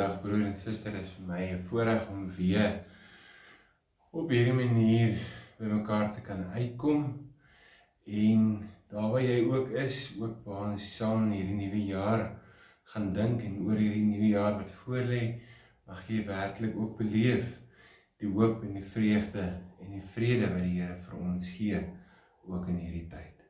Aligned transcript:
Goeiedag 0.00 0.22
broer 0.22 0.46
en 0.48 0.54
suster, 0.56 0.94
dit 0.96 1.04
is 1.04 1.10
vir 1.12 1.24
my 1.28 1.38
'n 1.44 1.64
voorreg 1.68 2.06
om 2.08 2.20
weer 2.36 2.70
op 4.16 4.30
hierdie 4.32 4.54
manier 4.56 5.18
bymekaar 5.58 6.14
te 6.14 6.22
kan 6.24 6.40
uitkom 6.54 7.02
en 8.06 8.46
daar 8.88 9.10
waar 9.12 9.20
jy 9.22 9.42
ook 9.44 9.68
is, 9.82 9.98
ook 10.20 10.38
waar 10.46 10.70
ons 10.70 10.86
saam 10.96 11.26
hierdie 11.32 11.58
nuwe 11.58 11.82
jaar 11.90 12.22
gaan 12.94 13.12
dink 13.12 13.44
en 13.44 13.58
oor 13.66 13.76
hierdie 13.76 14.06
nuwe 14.06 14.30
jaar 14.30 14.56
wat 14.62 14.72
voorlê, 14.86 15.20
mag 15.84 16.08
jy 16.08 16.24
werklik 16.24 16.80
ook 16.80 16.96
beleef 16.96 17.52
die 18.24 18.32
hoop 18.32 18.64
en 18.64 18.80
die 18.80 18.88
vreugde 18.94 19.46
en 19.82 19.92
die 19.98 20.06
vrede 20.16 20.48
wat 20.54 20.64
die 20.64 20.80
Here 20.80 20.96
vir 21.10 21.20
ons 21.20 21.52
gee 21.58 21.84
ook 22.48 22.72
in 22.72 22.80
hierdie 22.86 23.08
tyd. 23.12 23.44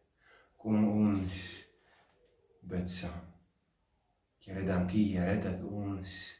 Kom 0.58 0.82
ons 0.82 1.38
bid 2.66 2.88
saam. 2.98 3.22
Here, 4.42 4.66
dankie 4.66 5.06
Here 5.14 5.38
dat 5.46 5.62
ons 5.62 6.39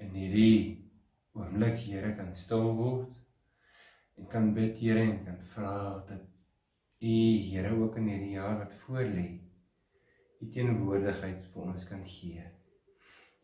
in 0.00 0.14
hierdie 0.16 0.90
oomblik 1.36 1.78
Here 1.84 2.12
kan 2.18 2.32
stil 2.34 2.72
word 2.78 3.10
en 4.18 4.28
kan 4.32 4.50
bid 4.56 4.78
Here 4.80 5.04
en 5.04 5.20
kan 5.26 5.38
vra 5.54 5.74
dat 6.08 6.24
U 7.00 7.18
Here 7.50 7.74
ook 7.76 8.00
in 8.00 8.08
hierdie 8.12 8.34
jaar 8.38 8.58
wat 8.62 8.74
voorlê 8.84 9.26
U 10.40 10.48
teenwoordigheid 10.54 11.44
vir 11.52 11.68
ons 11.68 11.84
kan 11.84 12.00
gee. 12.08 12.46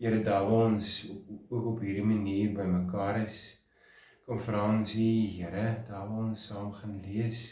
Here, 0.01 0.23
daar 0.25 0.49
ons 0.49 0.95
ook 1.13 1.67
op 1.75 1.83
hierdie 1.85 2.05
manier 2.05 2.55
bymekaar 2.57 3.21
is, 3.27 3.39
kom 4.25 4.41
vra 4.41 4.65
ons 4.73 4.97
U 4.97 5.09
Here, 5.37 5.67
daar 5.89 6.09
ons 6.25 6.49
saam 6.49 6.73
gaan 6.81 7.01
lees, 7.05 7.49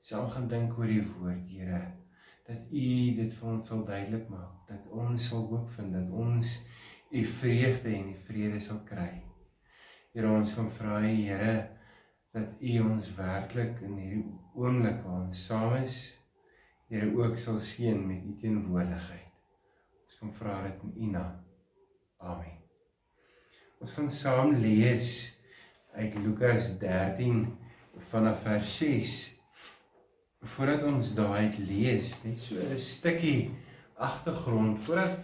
saam 0.00 0.28
gaan 0.32 0.48
dink 0.48 0.78
oor 0.80 0.88
die 0.88 1.04
woord, 1.12 1.44
Here 1.52 1.82
dat 2.50 2.70
U 2.74 2.86
dit 3.14 3.34
vir 3.38 3.50
ons 3.52 3.68
sal 3.70 3.82
duidelik 3.86 4.30
maak, 4.32 4.54
dat 4.66 4.86
ons 4.90 5.26
sal 5.30 5.44
hoop 5.50 5.68
vind 5.76 5.92
dat 5.94 6.14
ons 6.24 6.56
U 7.10 7.24
vreugde 7.26 7.90
en 7.90 8.12
die 8.12 8.20
vrede 8.26 8.60
sal 8.62 8.78
kry. 8.86 9.10
Here 10.14 10.30
ons 10.30 10.52
kom 10.54 10.68
vra 10.70 11.00
Here 11.02 11.54
dat 12.30 12.60
U 12.62 12.76
ons 12.84 13.08
werklik 13.16 13.80
in 13.82 13.96
hierdie 13.98 14.22
oomblik 14.54 15.02
waar 15.02 15.24
ons 15.24 15.46
saam 15.48 15.74
is, 15.80 15.98
Here 16.90 17.10
ook 17.14 17.38
sal 17.38 17.58
seën 17.62 17.98
met 18.06 18.22
U 18.26 18.36
teenwoordigheid. 18.38 19.26
Ons 20.06 20.20
kom 20.22 20.30
vra 20.38 20.60
dit 20.68 20.86
in 20.86 20.94
U 20.96 21.10
naam. 21.16 21.36
Amen. 22.20 22.56
Ons 23.80 23.94
gaan 23.96 24.10
saam 24.12 24.54
lees 24.62 25.12
uit 25.96 26.14
Lukas 26.22 26.74
13 26.78 27.46
vanaf 28.10 28.42
vers 28.46 28.74
6 28.78 29.18
voordat 30.54 30.86
ons 30.88 31.14
daai 31.16 31.50
lees, 31.68 32.12
net 32.24 32.38
so 32.38 32.56
'n 32.56 32.78
stukkie 32.78 33.50
agtergrond 33.96 34.84
voordat 34.84 35.18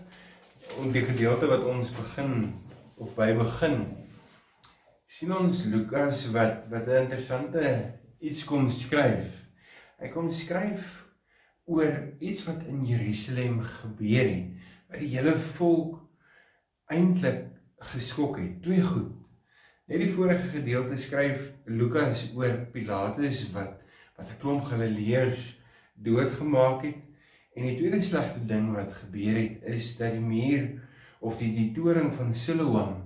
om 0.79 0.93
die 0.93 1.05
gedeelte 1.05 1.47
wat 1.47 1.65
ons 1.65 1.91
begin 1.97 2.53
of 2.97 3.15
by 3.17 3.33
begin 3.37 3.85
sien 5.17 5.33
ons 5.33 5.65
Lukas 5.73 6.27
wat 6.35 6.67
wat 6.69 6.89
'n 6.89 7.03
interessante 7.07 7.63
iets 8.21 8.45
kom 8.45 8.69
skryf. 8.71 9.29
Hy 10.01 10.09
kom 10.13 10.29
skryf 10.31 11.07
oor 11.65 11.95
iets 12.21 12.45
wat 12.45 12.67
in 12.69 12.85
Jerusalem 12.85 13.63
gebeur 13.63 14.29
het 14.29 14.51
wat 14.91 15.01
die 15.01 15.15
hele 15.17 15.39
volk 15.57 16.03
eintlik 16.93 17.47
geskok 17.93 18.39
het. 18.39 18.63
Twee 18.63 18.83
goed. 18.83 19.15
Net 19.87 19.99
die 20.05 20.13
vorige 20.13 20.49
gedeelte 20.59 20.99
skryf 20.99 21.41
Lukas 21.65 22.29
oor 22.35 22.67
Pilatus 22.73 23.47
wat 23.57 23.81
wat 24.17 24.31
'n 24.31 24.41
klomp 24.41 24.65
Galileërs 24.65 25.57
doodgemaak 25.95 26.83
het. 26.83 27.06
En 27.57 27.65
die 27.65 27.77
tweede 27.79 28.03
slegte 28.05 28.43
ding 28.45 28.69
wat 28.75 28.93
gebeur 29.01 29.39
het 29.41 29.63
is 29.73 29.95
dat 29.97 30.13
die 30.13 30.21
muur 30.21 30.67
of 31.25 31.39
die 31.41 31.55
die 31.57 31.71
toring 31.77 32.11
van 32.15 32.35
Siloam 32.37 32.99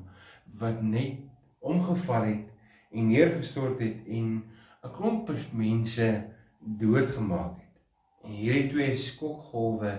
wat 0.58 0.80
net 0.82 1.20
omgeval 1.62 2.26
het 2.26 2.48
en 2.90 3.12
neergestort 3.12 3.78
het 3.78 4.08
en 4.10 4.42
'n 4.82 4.92
klomp 4.96 5.30
mense 5.52 6.08
doodgemaak 6.58 7.60
het. 7.60 7.76
En 8.24 8.30
hierdie 8.30 8.68
twee 8.72 8.96
skokgolwe 8.96 9.92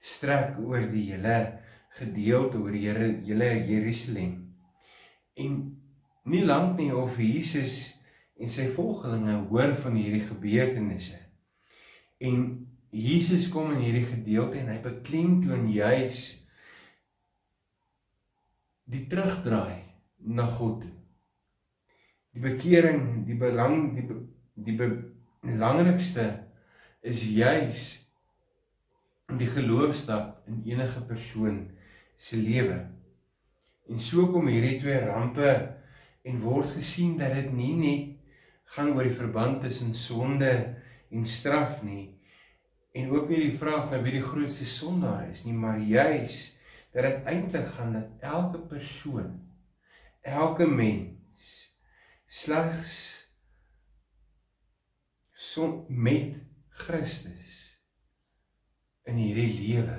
strek 0.00 0.58
oor 0.62 0.86
die 0.92 1.10
hele 1.10 1.58
gedeelte 1.98 2.58
oor 2.58 2.72
die 2.72 2.86
Here 2.86 3.10
hele 3.26 3.50
Jerusalem. 3.66 4.54
En 5.34 5.80
nie 6.24 6.44
lank 6.44 6.78
nie 6.78 6.94
of 6.94 7.18
Jesus 7.18 7.98
en 8.38 8.50
sy 8.50 8.68
volgelinge 8.76 9.34
hoor 9.50 9.74
van 9.74 9.98
hierdie 9.98 10.26
gebeurtenisse. 10.28 11.18
En 12.18 12.68
Jesus 12.90 13.48
kom 13.52 13.74
in 13.74 13.82
hierdie 13.84 14.06
gedeelte 14.08 14.62
en 14.62 14.70
hy 14.72 14.78
beklemtoon 14.80 15.66
juis 15.68 16.22
die 18.88 19.02
terugdraai 19.10 19.84
na 20.24 20.46
God. 20.48 20.86
Die 22.32 22.40
bekering, 22.40 23.26
die 23.28 23.36
belang 23.36 23.92
die 23.96 24.06
die 24.58 24.74
belangrikste 24.74 26.24
is 27.06 27.22
juis 27.28 27.84
die 29.38 29.46
geloofstap 29.52 30.48
in 30.48 30.64
enige 30.66 31.04
persoon 31.06 31.60
se 32.16 32.40
lewe. 32.40 32.80
En 33.92 34.00
so 34.00 34.30
kom 34.32 34.48
hierdie 34.48 34.78
twee 34.80 34.98
rampe 35.04 35.52
en 36.24 36.40
word 36.40 36.72
gesien 36.80 37.18
dat 37.20 37.36
dit 37.36 37.52
nie 37.52 37.74
net 37.76 38.14
gaan 38.72 38.96
oor 38.96 39.04
die 39.04 39.16
verband 39.16 39.60
tussen 39.62 39.92
sonde 39.94 40.54
en 41.12 41.28
straf 41.28 41.84
nie 41.84 42.17
en 42.98 43.12
ook 43.14 43.28
nie 43.30 43.40
die 43.46 43.58
vraag 43.60 43.90
na 43.90 44.00
wie 44.02 44.16
die 44.18 44.24
grootste 44.26 44.66
sondaar 44.68 45.28
is 45.30 45.44
nie 45.46 45.54
maar 45.54 45.78
juis 45.78 46.40
dat 46.94 47.06
dit 47.06 47.30
eintlik 47.34 47.70
gaan 47.76 47.94
dat 47.96 48.26
elke 48.34 48.60
persoon 48.70 49.32
elke 50.26 50.66
mens 50.66 51.46
slegs 52.26 52.96
son 55.38 55.84
met 55.88 56.36
Christus 56.68 57.58
in 59.08 59.16
hierdie 59.16 59.52
lewe 59.54 59.98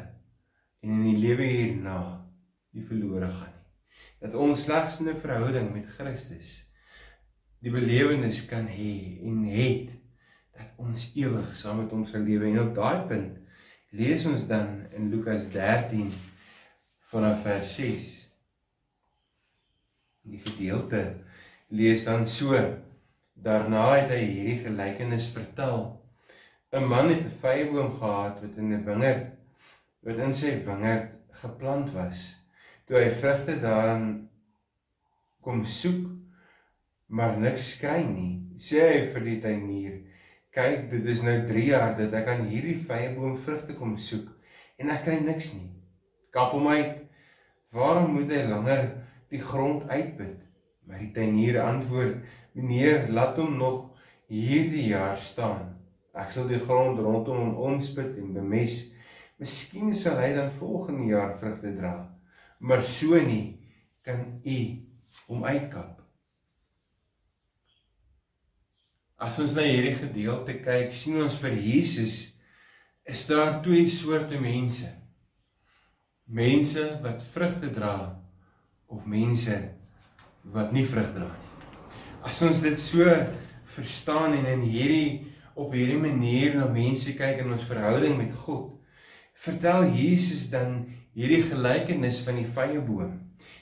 en 0.84 0.92
in 0.94 1.06
die 1.08 1.18
lewe 1.20 1.48
hierna 1.48 2.00
nie 2.76 2.86
verlore 2.86 3.28
gaan 3.28 3.54
nie. 3.56 3.68
Dat 4.20 4.36
ons 4.36 4.64
slegs 4.68 5.00
'n 5.00 5.16
verhouding 5.24 5.72
met 5.74 5.88
Christus 5.98 6.52
die 7.64 7.72
belewenis 7.72 8.46
kan 8.46 8.68
hê 8.68 9.20
en 9.28 9.44
het 9.44 9.96
dat 10.60 10.80
ons 10.84 11.10
ewig 11.16 11.54
saam 11.56 11.84
met 11.84 11.94
hom 11.96 12.06
sal 12.08 12.26
lewe. 12.28 12.50
En 12.52 12.62
op 12.68 12.74
daai 12.76 13.06
punt 13.08 13.38
lees 13.96 14.26
ons 14.30 14.46
dan 14.50 14.84
in 14.96 15.10
Lukas 15.14 15.48
13 15.54 16.12
vanaf 17.10 17.42
vers 17.46 17.72
6 17.78 18.10
die 20.30 20.42
gedeelte 20.44 21.02
lees 21.74 22.04
dan 22.06 22.28
so 22.30 22.58
daarna 23.34 23.86
het 23.96 24.12
hy 24.14 24.20
hierdie 24.26 24.60
gelykenis 24.66 25.32
vertel. 25.34 25.96
'n 26.72 26.86
man 26.86 27.10
het 27.10 27.24
'n 27.26 27.38
vyeboom 27.42 27.94
gehad 27.98 28.42
wat 28.42 28.58
in 28.58 28.74
'n 28.74 28.86
wingerd 28.86 29.26
wat 30.06 30.18
in 30.26 30.34
sy 30.34 30.52
wingerd 30.66 31.10
geplant 31.42 31.90
was. 31.94 32.36
Toe 32.86 32.98
hy 32.98 33.10
vrugte 33.22 33.56
daarin 33.62 34.30
kom 35.42 35.66
soek 35.66 36.06
maar 37.08 37.38
niks 37.38 37.78
kry 37.82 38.04
nie. 38.04 38.34
Sê 38.58 38.86
hy 38.86 39.00
vir 39.14 39.24
die 39.26 39.40
tuinier: 39.42 39.96
"Kyk, 40.56 40.90
dit 40.92 41.06
is 41.06 41.22
nou 41.22 41.36
3 41.48 41.66
jaar 41.66 41.98
dat 41.98 42.14
ek 42.18 42.28
aan 42.28 42.48
hierdie 42.50 42.80
vyeboom 42.82 43.38
vrugte 43.46 43.76
kom 43.78 43.98
soek 43.98 44.32
en 44.82 44.90
ek 44.90 45.04
kry 45.06 45.20
niks 45.22 45.54
nie. 45.54 45.70
Kap 46.34 46.56
hom 46.58 46.68
uit. 46.68 47.04
Waarom 47.76 48.16
moet 48.16 48.32
hy 48.34 48.44
langer 48.50 48.88
die 49.30 49.42
grond 49.42 49.86
uitput?" 49.90 50.40
Maar 50.88 51.04
die 51.04 51.12
tuinier 51.14 51.62
antwoord: 51.62 52.24
"Meneer, 52.54 53.12
laat 53.14 53.38
hom 53.38 53.58
nog 53.58 53.92
hierdie 54.28 54.88
jaar 54.90 55.22
staan. 55.22 55.76
Ek 56.18 56.32
sal 56.34 56.48
die 56.50 56.60
grond 56.60 56.98
rondom 56.98 57.38
hom 57.38 57.56
omspit 57.74 58.18
en 58.18 58.34
bemes. 58.34 58.82
Miskien 59.38 59.94
sal 59.94 60.18
hy 60.18 60.34
dan 60.34 60.52
volgende 60.58 61.12
jaar 61.14 61.38
vrugte 61.38 61.76
dra. 61.78 61.94
Maar 62.60 62.84
so 62.84 63.22
nie 63.22 63.60
kan 64.02 64.42
u 64.44 64.60
hom 65.28 65.46
uitkap." 65.46 65.99
As 69.20 69.36
ons 69.44 69.52
na 69.52 69.66
hierdie 69.68 69.98
gedeelte 70.00 70.54
kyk, 70.64 70.94
sien 70.96 71.20
ons 71.20 71.36
vir 71.42 71.58
Jesus 71.60 72.30
is 73.04 73.26
daar 73.28 73.58
twee 73.66 73.90
soorte 73.92 74.40
mense. 74.40 74.88
Mense 76.30 76.86
wat 77.04 77.26
vrugte 77.34 77.68
dra 77.76 77.96
of 78.88 79.04
mense 79.10 79.58
wat 80.54 80.72
nie 80.72 80.86
vrug 80.88 81.12
dra 81.18 81.28
nie. 81.28 81.50
As 82.24 82.40
ons 82.48 82.64
dit 82.64 82.80
so 82.80 83.12
verstaan 83.76 84.38
en 84.38 84.48
in 84.54 84.64
hierdie 84.72 85.12
op 85.60 85.76
hierdie 85.76 86.00
manier 86.00 86.56
na 86.56 86.70
mense 86.72 87.12
kyk 87.18 87.44
in 87.44 87.52
ons 87.58 87.68
verhouding 87.68 88.16
met 88.22 88.32
God, 88.46 88.72
vertel 89.44 89.90
Jesus 89.96 90.48
dan 90.54 90.86
hierdie 91.12 91.44
gelykenis 91.50 92.22
van 92.24 92.40
die 92.40 92.48
vyeboom, 92.56 93.18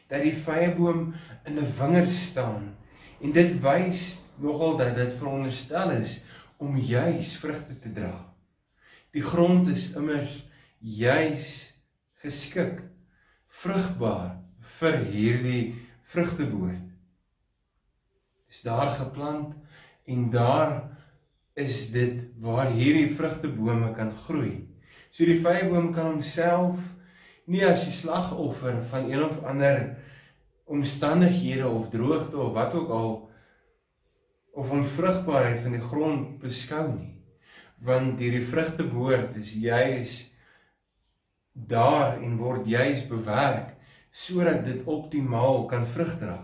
dat 0.05 0.21
die 0.21 0.37
vyeboom 0.37 1.15
in 1.49 1.57
'n 1.57 1.73
wingerd 1.81 2.13
staan 2.13 2.75
en 3.21 3.33
dit 3.33 3.57
wys 3.61 4.26
nogal 4.41 4.77
dat 4.77 4.95
dit 4.95 5.13
veronderstel 5.19 5.91
is 5.97 6.19
om 6.57 6.77
juis 6.77 7.35
vrugte 7.37 7.79
te 7.79 7.91
dra. 7.93 8.13
Die 9.13 9.23
grond 9.23 9.69
is 9.71 9.91
immers 9.97 10.33
juis 10.79 11.53
geskik 12.21 12.81
vrugbaar 13.61 14.37
vir 14.77 14.99
hierdie 15.09 15.63
vrugteboord. 16.11 16.83
Dis 18.47 18.61
daar 18.65 18.93
geplant 18.95 19.55
en 20.07 20.29
daar 20.31 20.75
is 21.57 21.87
dit 21.91 22.21
waar 22.41 22.69
hierdie 22.71 23.09
vrugtebome 23.17 23.93
kan 23.97 24.13
groei. 24.27 24.67
So 25.11 25.25
die 25.25 25.39
vyeboom 25.41 25.91
kan 25.95 26.13
homself 26.13 26.77
nie 27.49 27.63
as 27.65 27.87
die 27.87 27.95
slagoffer 27.95 28.77
van 28.91 29.09
een 29.09 29.23
of 29.23 29.41
ander 29.47 29.95
omstandighede 30.67 31.67
of 31.67 31.89
droogte 31.89 32.37
of 32.37 32.53
wat 32.53 32.75
ook 32.75 32.89
al 32.89 33.11
of 34.57 34.71
onvrugbaarheid 34.73 35.61
van 35.61 35.75
die 35.77 35.83
grond 35.83 36.39
beskou 36.41 36.87
nie. 36.95 37.13
Want 37.85 38.17
hierdie 38.17 38.45
vrugteboord 38.49 39.35
is 39.37 39.53
juis 39.53 40.15
daar 41.53 42.17
en 42.17 42.39
word 42.41 42.65
juis 42.69 43.03
bewerk 43.09 43.75
sodat 44.17 44.63
dit 44.65 44.81
optimaal 44.89 45.67
kan 45.69 45.85
vrug 45.93 46.15
dra. 46.17 46.39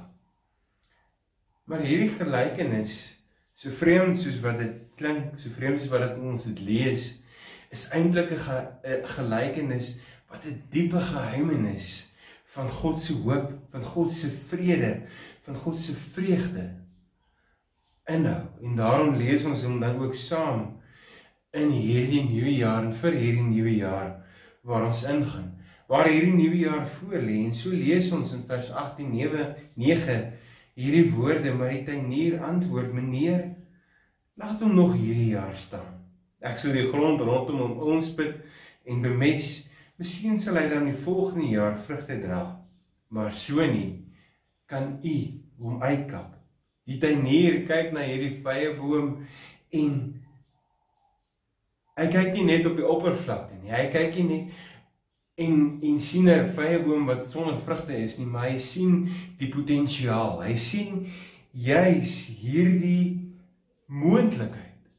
Maar 1.65 1.81
hierdie 1.87 2.11
gelykenis, 2.13 2.99
so 3.57 3.73
vreemd 3.73 4.19
soos 4.19 4.37
wat 4.43 4.59
dit 4.61 4.77
klink, 4.99 5.33
so 5.41 5.49
vreemd 5.55 5.81
soos 5.81 5.89
wat 5.89 6.05
dit 6.05 6.21
ons 6.21 6.45
dit 6.51 6.61
lees, 6.67 7.07
is 7.73 7.87
eintlik 7.97 8.29
'n 8.35 8.43
ge, 8.45 8.59
gelykenis 9.15 9.95
wat 10.29 10.45
'n 10.45 10.61
diepe 10.69 11.01
geheimenis 11.01 12.11
van 12.53 12.69
God 12.69 13.01
se 13.01 13.13
hoop, 13.25 13.57
van 13.71 13.83
God 13.83 14.11
se 14.11 14.29
vrede, 14.29 15.01
van 15.49 15.55
God 15.55 15.77
se 15.77 15.95
vreugde 16.13 16.82
inhou. 18.09 18.41
En 18.61 18.75
daarom 18.75 19.15
lees 19.15 19.45
ons 19.47 19.63
hom 19.63 19.79
dan 19.79 19.99
ook 20.01 20.15
saam 20.15 20.65
in 21.53 21.69
hierdie 21.69 22.23
nuwe 22.27 22.55
jaar 22.57 22.83
en 22.83 22.93
vir 23.01 23.17
hierdie 23.17 23.47
nuwe 23.47 23.75
jaar 23.77 24.13
waar 24.63 24.87
ons 24.89 25.03
ingaan. 25.05 25.51
Waar 25.87 26.09
hierdie 26.09 26.33
nuwe 26.33 26.61
jaar 26.63 26.87
voorlê 26.97 27.43
en 27.45 27.53
so 27.55 27.69
lees 27.69 28.11
ons 28.15 28.33
in 28.33 28.45
vers 28.49 28.71
18 28.71 29.11
9 29.13 29.49
9 29.77 30.17
hierdie 30.79 31.09
woorde 31.13 31.53
maar 31.53 31.73
die 31.75 31.83
tuinier 31.85 32.39
antwoord 32.41 32.93
meneer 32.95 33.43
laat 34.39 34.63
hom 34.63 34.73
nog 34.75 34.95
hierdie 34.97 35.33
jaar 35.35 35.55
staan. 35.59 35.99
Ek 36.43 36.57
sou 36.59 36.73
die 36.73 36.87
grond 36.89 37.21
rondom 37.21 37.61
hom 37.61 37.77
onspit 37.93 38.39
en 38.89 39.03
bemes. 39.05 39.61
Miskien 40.01 40.39
sal 40.41 40.57
hy 40.59 40.65
dan 40.71 40.89
die 40.89 41.01
volgende 41.05 41.51
jaar 41.53 41.77
vrugte 41.85 42.17
dra. 42.19 42.41
Maar 43.13 43.35
so 43.37 43.61
nie 43.61 44.01
kan 44.67 44.97
u 45.05 45.17
hom 45.61 45.83
uitkap. 45.85 46.32
Die 46.87 46.99
tuinier 46.99 47.63
kyk 47.67 47.93
na 47.93 48.03
hierdie 48.03 48.41
vrye 48.43 48.73
boom 48.79 49.15
en 49.71 49.95
Hy 51.93 52.07
kyk 52.09 52.31
nie 52.33 52.45
net 52.47 52.65
op 52.65 52.77
die 52.79 52.85
oppervlakte 52.89 53.59
nie. 53.61 53.69
Hy 53.69 53.89
kyk 53.93 54.15
nie 54.25 54.43
en 55.43 55.57
en 55.85 55.99
sien 56.01 56.29
'n 56.29 56.49
vrye 56.55 56.79
boom 56.81 57.05
wat 57.05 57.27
sonder 57.29 57.59
vrugte 57.61 57.93
is 57.97 58.17
nie, 58.17 58.25
maar 58.25 58.49
hy 58.49 58.57
sien 58.57 59.09
die 59.37 59.49
potensiaal. 59.49 60.41
Hy 60.41 60.55
sien 60.57 61.07
juis 61.53 62.15
hierdie 62.41 63.33
moontlikheid 63.85 64.89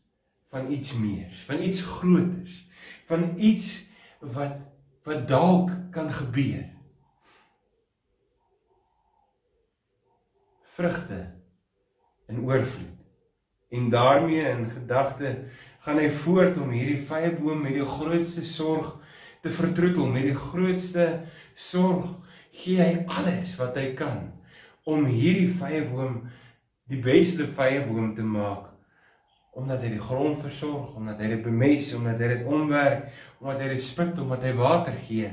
van 0.50 0.70
iets 0.70 0.94
meer, 0.94 1.30
van 1.46 1.62
iets 1.62 1.82
groters, 1.82 2.66
van 3.06 3.34
iets 3.38 3.86
wat 4.20 4.58
wat 5.04 5.28
dalk 5.28 5.70
kan 5.92 6.10
gebeur. 6.10 6.70
Vrugte 10.74 11.43
in 12.28 12.44
oorvloed. 12.44 12.92
En 13.74 13.90
daarmee 13.90 14.48
in 14.48 14.70
gedagte 14.70 15.44
gaan 15.84 15.98
hy 15.98 16.10
voort 16.10 16.58
om 16.62 16.70
hierdie 16.72 17.02
vyeboom 17.08 17.64
met 17.66 17.74
die 17.76 17.86
grootste 17.86 18.44
sorg 18.46 18.94
te 19.44 19.50
vertroetel 19.52 20.06
met 20.08 20.24
die 20.24 20.36
grootste 20.36 21.08
sorg 21.54 22.06
gee 22.54 22.80
hy 22.80 23.02
alles 23.10 23.50
wat 23.58 23.76
hy 23.76 23.90
kan 23.98 24.30
om 24.88 25.04
hierdie 25.08 25.50
vyeboom 25.58 26.22
die 26.88 27.00
beste 27.04 27.48
vyeboom 27.56 28.14
te 28.16 28.24
maak. 28.24 28.70
Omdat 29.54 29.84
hy 29.84 29.90
die 29.94 30.02
grond 30.02 30.40
versorg 30.42 30.96
omdat 30.96 31.20
hy 31.20 31.28
dit 31.34 31.44
bemes 31.44 31.92
omdat 31.98 32.22
hy 32.22 32.30
dit 32.32 32.48
omwerk 32.48 33.10
omdat 33.40 33.60
hy 33.66 33.68
dit 33.74 33.84
spit 33.84 34.22
omdat 34.22 34.46
hy 34.48 34.54
water 34.56 34.96
gee 35.08 35.28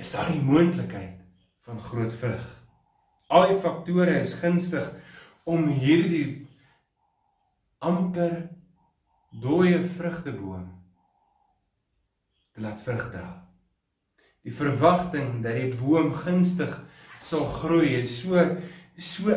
is 0.00 0.10
daar 0.16 0.32
die 0.32 0.42
moontlikheid 0.42 1.20
van 1.68 1.78
groot 1.84 2.12
vrug. 2.18 2.44
Al 3.30 3.52
die 3.52 3.60
faktore 3.62 4.16
is 4.24 4.34
gunstig 4.40 4.88
om 5.44 5.68
hierdie 5.68 6.46
amper 7.80 8.48
dooie 9.30 9.80
vrugteboom 9.96 10.66
te 12.54 12.64
laat 12.64 12.82
vrug 12.84 13.06
dra. 13.12 13.30
Die 14.44 14.54
verwagting 14.56 15.40
dat 15.44 15.56
die 15.58 15.72
boom 15.78 16.12
gunstig 16.16 16.72
sal 17.28 17.46
groei 17.60 17.94
is 18.02 18.20
so 18.22 18.42
so 18.98 19.30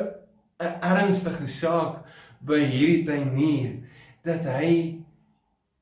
'n 0.59 0.79
ernstige 0.81 1.47
saak 1.47 2.03
by 2.41 2.59
hierdie 2.59 3.05
tuinier 3.07 3.83
dat 4.23 4.43
hy 4.47 5.03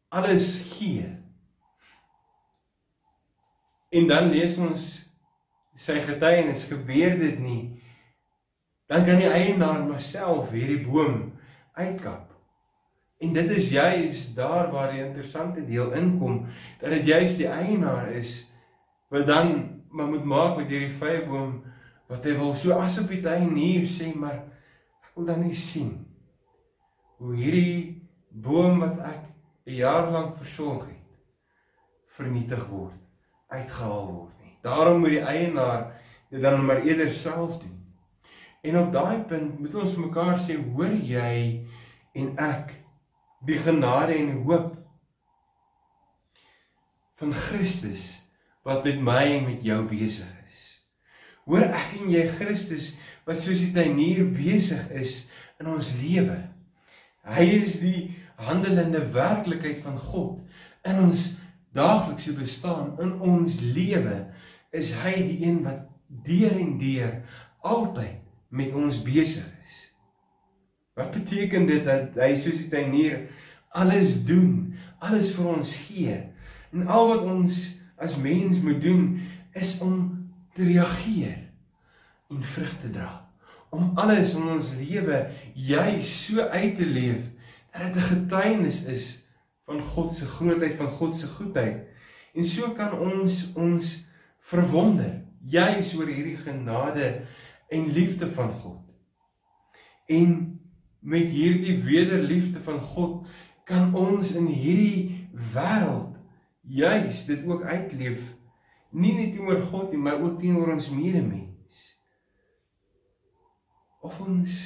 alles 0.10 0.60
gee. 0.74 1.08
En 3.90 4.08
dan 4.08 4.30
lees 4.30 4.58
ons 4.58 4.88
sy 5.78 5.98
getuienis 6.06 6.68
gebeur 6.70 7.18
dit 7.20 7.40
nie 7.40 7.81
dan 8.92 9.06
kan 9.08 9.22
die 9.22 9.32
eienaar 9.32 9.86
maar 9.88 10.04
self 10.04 10.52
hierdie 10.52 10.84
boom 10.84 11.32
uitkap. 11.80 12.28
En 13.24 13.34
dit 13.38 13.52
is 13.56 13.70
juis 13.72 14.26
daar 14.36 14.72
waar 14.74 14.92
die 14.92 15.04
interessante 15.06 15.64
deel 15.66 15.94
inkom 15.96 16.42
dat 16.82 16.92
dit 16.98 17.08
juis 17.08 17.38
die 17.40 17.48
eienaar 17.48 18.12
is 18.20 18.42
wat 19.14 19.28
dan 19.30 19.54
maar 19.92 20.12
moet 20.12 20.28
maak 20.28 20.58
met 20.58 20.72
hierdie 20.72 20.96
vyeboom 21.00 21.62
wat 22.12 22.28
hy 22.28 22.36
wil 22.40 22.54
so 22.58 22.76
asof 22.76 23.12
hy 23.12 23.40
hier 23.56 23.88
sê 23.88 24.12
maar 24.16 24.42
ek 25.04 25.16
wil 25.16 25.28
dan 25.32 25.44
nie 25.46 25.56
sien 25.56 25.94
hoe 27.22 27.36
hierdie 27.36 28.02
boom 28.32 28.80
wat 28.84 29.00
ek 29.08 29.24
'n 29.68 29.76
jaar 29.80 30.12
lank 30.12 30.38
versorg 30.38 30.88
het 30.88 31.08
vernietig 32.18 32.68
word 32.68 33.00
uitgehaal 33.52 34.08
word 34.08 34.36
nie. 34.44 34.56
Daarom 34.64 35.00
moet 35.00 35.16
die 35.16 35.28
eienaar 35.28 35.92
dit 36.32 36.42
dan 36.42 36.66
maar 36.66 36.82
eerder 36.84 37.14
self 37.14 37.60
doen. 37.60 37.81
En 38.62 38.78
op 38.78 38.92
daai 38.94 39.24
punt 39.26 39.60
moet 39.60 39.76
ons 39.76 39.98
mekaar 39.98 40.38
sê 40.46 40.58
hoor 40.74 40.94
jy 40.94 41.66
en 42.14 42.34
ek 42.38 42.76
die 43.48 43.58
genade 43.58 44.14
en 44.14 44.44
hoop 44.46 44.76
van 47.22 47.34
Christus 47.34 48.06
wat 48.66 48.86
met 48.86 49.02
my 49.02 49.24
en 49.40 49.48
met 49.50 49.66
jou 49.66 49.80
besig 49.90 50.30
is. 50.46 50.62
Hoor 51.50 51.66
ek 51.66 51.98
en 52.04 52.14
jy 52.14 52.28
Christus 52.38 52.94
wat 53.26 53.42
soos 53.42 53.64
die 53.64 53.74
tuinier 53.74 54.30
besig 54.30 54.90
is 54.94 55.24
in 55.62 55.70
ons 55.74 55.90
lewe. 55.98 56.38
Hy 57.26 57.46
is 57.62 57.80
die 57.82 58.12
handelende 58.42 59.02
werklikheid 59.14 59.82
van 59.82 59.98
God 59.98 60.42
in 60.86 61.02
ons 61.02 61.32
daaglikse 61.78 62.34
bestaan, 62.38 62.96
in 63.02 63.14
ons 63.24 63.62
lewe 63.62 64.18
is 64.76 64.92
hy 65.02 65.14
die 65.26 65.40
een 65.46 65.62
wat 65.66 65.88
deur 66.26 66.54
en 66.58 66.76
deur 66.82 67.14
altyd 67.66 68.22
met 68.52 68.74
ons 68.76 69.00
besig 69.04 69.48
is. 69.64 69.78
Wat 71.00 71.14
beteken 71.16 71.66
dit 71.70 71.86
dat 71.88 72.18
hy 72.20 72.34
soos 72.36 72.60
die 72.60 72.70
tuinier 72.72 73.24
alles 73.72 74.20
doen, 74.28 74.74
alles 75.00 75.32
vir 75.38 75.48
ons 75.54 75.72
gee? 75.88 76.18
En 76.76 76.88
al 76.92 77.08
wat 77.14 77.24
ons 77.28 77.62
as 78.02 78.18
mens 78.20 78.60
moet 78.64 78.82
doen 78.84 79.22
is 79.56 79.78
om 79.84 79.96
te 80.56 80.68
reageer 80.68 81.38
en 82.32 82.44
vrug 82.44 82.74
te 82.82 82.92
dra. 82.92 83.12
Om 83.72 83.94
alles 84.04 84.36
in 84.36 84.50
ons 84.52 84.74
lewe 84.76 85.22
juis 85.56 86.12
so 86.26 86.44
uit 86.52 86.76
te 86.76 86.88
leef 86.88 87.24
dat 87.72 87.88
dit 87.88 87.96
'n 87.96 88.10
getuienis 88.12 88.84
is 88.84 89.24
van 89.66 89.82
God 89.82 90.14
se 90.14 90.26
grootheid, 90.26 90.76
van 90.76 90.92
God 90.92 91.16
se 91.16 91.28
goedheid. 91.28 91.88
En 92.34 92.46
so 92.46 92.72
kan 92.72 92.92
ons 93.00 93.54
ons 93.56 94.06
verwonder 94.40 95.22
juis 95.46 95.96
oor 95.96 96.08
hierdie 96.08 96.38
genade 96.38 97.22
en 97.72 97.92
liefde 97.96 98.28
van 98.36 98.52
God. 98.52 98.84
En 100.12 100.32
met 101.00 101.30
hierdie 101.32 101.78
wederliefde 101.84 102.60
van 102.62 102.80
God 102.80 103.28
kan 103.64 103.96
ons 103.96 104.34
in 104.36 104.50
hierdie 104.52 105.30
wêreld 105.54 106.18
juis 106.62 107.26
dit 107.26 107.46
ook 107.48 107.64
uitleef. 107.64 108.20
Nie 108.92 109.14
net 109.16 109.32
teenoor 109.38 109.64
God 109.72 109.94
nie 109.94 110.02
maar 110.04 110.20
ook 110.20 110.40
teenoor 110.42 110.74
ons 110.76 110.92
medemens. 110.92 111.80
Of 114.02 114.20
ons 114.20 114.60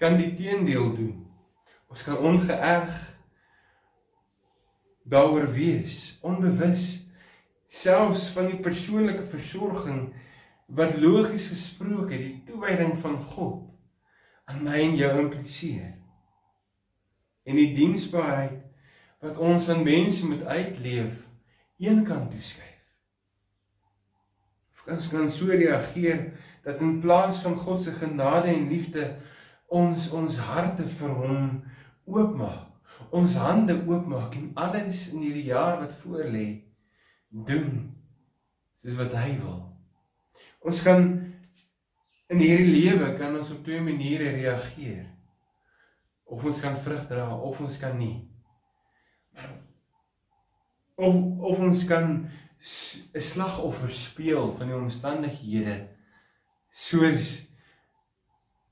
kan 0.00 0.18
die 0.18 0.32
teendeel 0.34 0.90
doen. 0.96 1.14
Ons 1.90 2.02
kan 2.02 2.18
ongeërg 2.18 2.98
daaroor 5.10 5.48
wees 5.54 6.18
onbewus 6.26 6.88
selfs 7.70 8.28
van 8.34 8.50
die 8.50 8.60
persoonlike 8.62 9.24
versorging 9.30 10.10
wat 10.74 10.98
logies 11.02 11.50
gesproke 11.50 12.14
die 12.14 12.42
toewyding 12.46 12.98
van 13.02 13.18
God 13.32 13.66
aan 14.50 14.62
my 14.66 14.78
en 14.78 14.96
jou 14.98 15.10
impliseer. 15.18 15.94
En 17.46 17.58
die 17.58 17.72
diensbaarheid 17.74 18.58
wat 19.20 19.38
ons 19.38 19.68
aan 19.68 19.82
mense 19.84 20.26
moet 20.26 20.42
uitleef, 20.44 21.16
een 21.78 22.04
kant 22.04 22.30
toe 22.30 22.40
skuif. 22.40 22.66
Ons 24.90 25.08
kan 25.12 25.28
so 25.30 25.46
reageer 25.46 26.32
dat 26.64 26.80
in 26.82 26.98
plaas 27.00 27.42
van 27.44 27.54
God 27.56 27.80
se 27.80 27.92
genade 27.92 28.48
en 28.50 28.68
liefde 28.68 29.04
ons 29.70 30.10
ons 30.10 30.38
harte 30.50 30.88
vir 30.98 31.14
hom 31.14 31.44
oopmaak. 32.04 32.66
Ons 33.14 33.36
hande 33.38 33.76
oopmaak 33.86 34.34
en 34.38 34.50
alles 34.54 35.08
in 35.12 35.22
hierdie 35.26 35.48
jaar 35.50 35.78
wat 35.82 35.94
voorlê 36.02 36.46
doen 37.30 37.90
soos 38.82 38.98
wat 38.98 39.14
hy 39.14 39.34
wil. 39.38 39.69
Ons 40.60 40.82
kan 40.84 41.06
in 42.30 42.42
hierdie 42.42 42.68
lewe 42.70 43.14
kan 43.18 43.36
ons 43.38 43.50
op 43.54 43.64
twee 43.64 43.80
maniere 43.82 44.34
reageer. 44.36 45.06
Of 46.30 46.44
ons 46.46 46.60
kan 46.62 46.78
vrug 46.84 47.08
dra 47.10 47.26
of 47.34 47.60
ons 47.60 47.78
kan 47.80 47.96
nie. 47.98 48.20
Maar 49.34 49.50
of 51.00 51.14
of 51.50 51.58
ons 51.58 51.84
kan 51.88 52.28
'n 52.60 53.22
slagoffer 53.32 53.90
speel 53.90 54.52
van 54.56 54.66
die 54.68 54.76
omstandighede 54.76 55.76
soos 56.72 57.48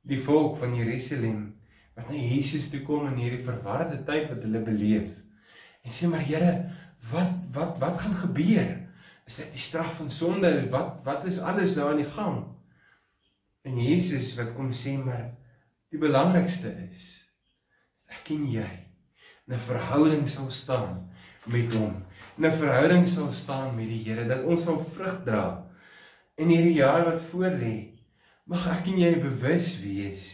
die 0.02 0.20
volk 0.20 0.58
van 0.60 0.74
Jerusalem 0.76 1.40
wat 1.96 2.10
na 2.10 2.16
Jesus 2.16 2.68
toe 2.70 2.82
kom 2.86 3.06
in 3.08 3.16
hierdie 3.16 3.44
verwarde 3.44 4.02
tyd 4.04 4.28
wat 4.28 4.44
hulle 4.44 4.60
beleef 4.64 5.08
en 5.84 5.92
sê 5.92 6.06
maar 6.10 6.26
Here 6.28 6.52
wat 7.10 7.32
wat 7.56 7.78
wat 7.80 8.00
gaan 8.00 8.14
gebeur 8.14 8.77
is 9.28 9.38
dit 9.42 9.52
die 9.54 9.62
straf 9.62 9.94
van 10.00 10.10
sonde 10.14 10.52
wat 10.72 11.04
wat 11.06 11.28
is 11.28 11.38
alles 11.40 11.76
daar 11.76 11.92
aan 11.92 12.02
die 12.02 12.12
gang 12.16 12.40
en 13.68 13.78
Jesus 13.84 14.34
wat 14.40 14.54
kom 14.56 14.72
sê 14.72 14.96
maar 14.98 15.30
die 15.92 16.00
belangrikste 16.00 16.72
is 16.88 17.08
ek 18.08 18.32
en 18.34 18.48
jy 18.48 18.72
'n 19.48 19.64
verhouding 19.68 20.28
sal 20.28 20.50
staan 20.50 21.08
met 21.46 21.72
hom 21.76 22.04
'n 22.38 22.52
verhouding 22.54 23.08
sal 23.08 23.32
staan 23.32 23.74
met 23.74 23.88
die 23.90 24.04
Here, 24.06 24.22
dat 24.30 24.44
ons 24.46 24.62
sal 24.62 24.78
vrug 24.94 25.24
dra 25.26 25.66
in 26.38 26.52
hierdie 26.52 26.76
jaar 26.78 27.02
wat 27.08 27.24
voorlê. 27.32 27.98
Mag 28.46 28.68
ek 28.70 28.86
en 28.92 29.00
jy 29.02 29.16
bewus 29.18 29.72
wees 29.82 30.26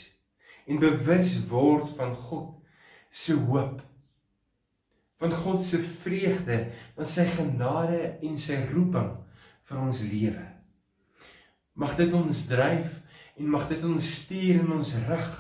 en 0.69 0.83
bewus 0.83 1.39
word 1.49 1.95
van 1.97 2.13
God 2.27 2.51
se 3.09 3.33
hoop. 3.33 3.81
Van 5.23 5.33
God 5.33 5.63
se 5.63 5.79
vreugde, 6.03 6.59
van 6.97 7.09
sy 7.09 7.25
genade 7.37 8.01
en 8.27 8.37
sy 8.41 8.59
roeping 8.73 9.13
vir 9.69 9.81
ons 9.81 10.03
lewe. 10.11 10.45
Mag 11.75 11.97
dit 11.99 12.13
ons 12.15 12.45
dryf 12.51 13.01
en 13.39 13.51
mag 13.51 13.67
dit 13.71 13.85
ons 13.87 14.13
stuur 14.19 14.63
in 14.63 14.73
ons 14.77 14.95
rig 15.09 15.33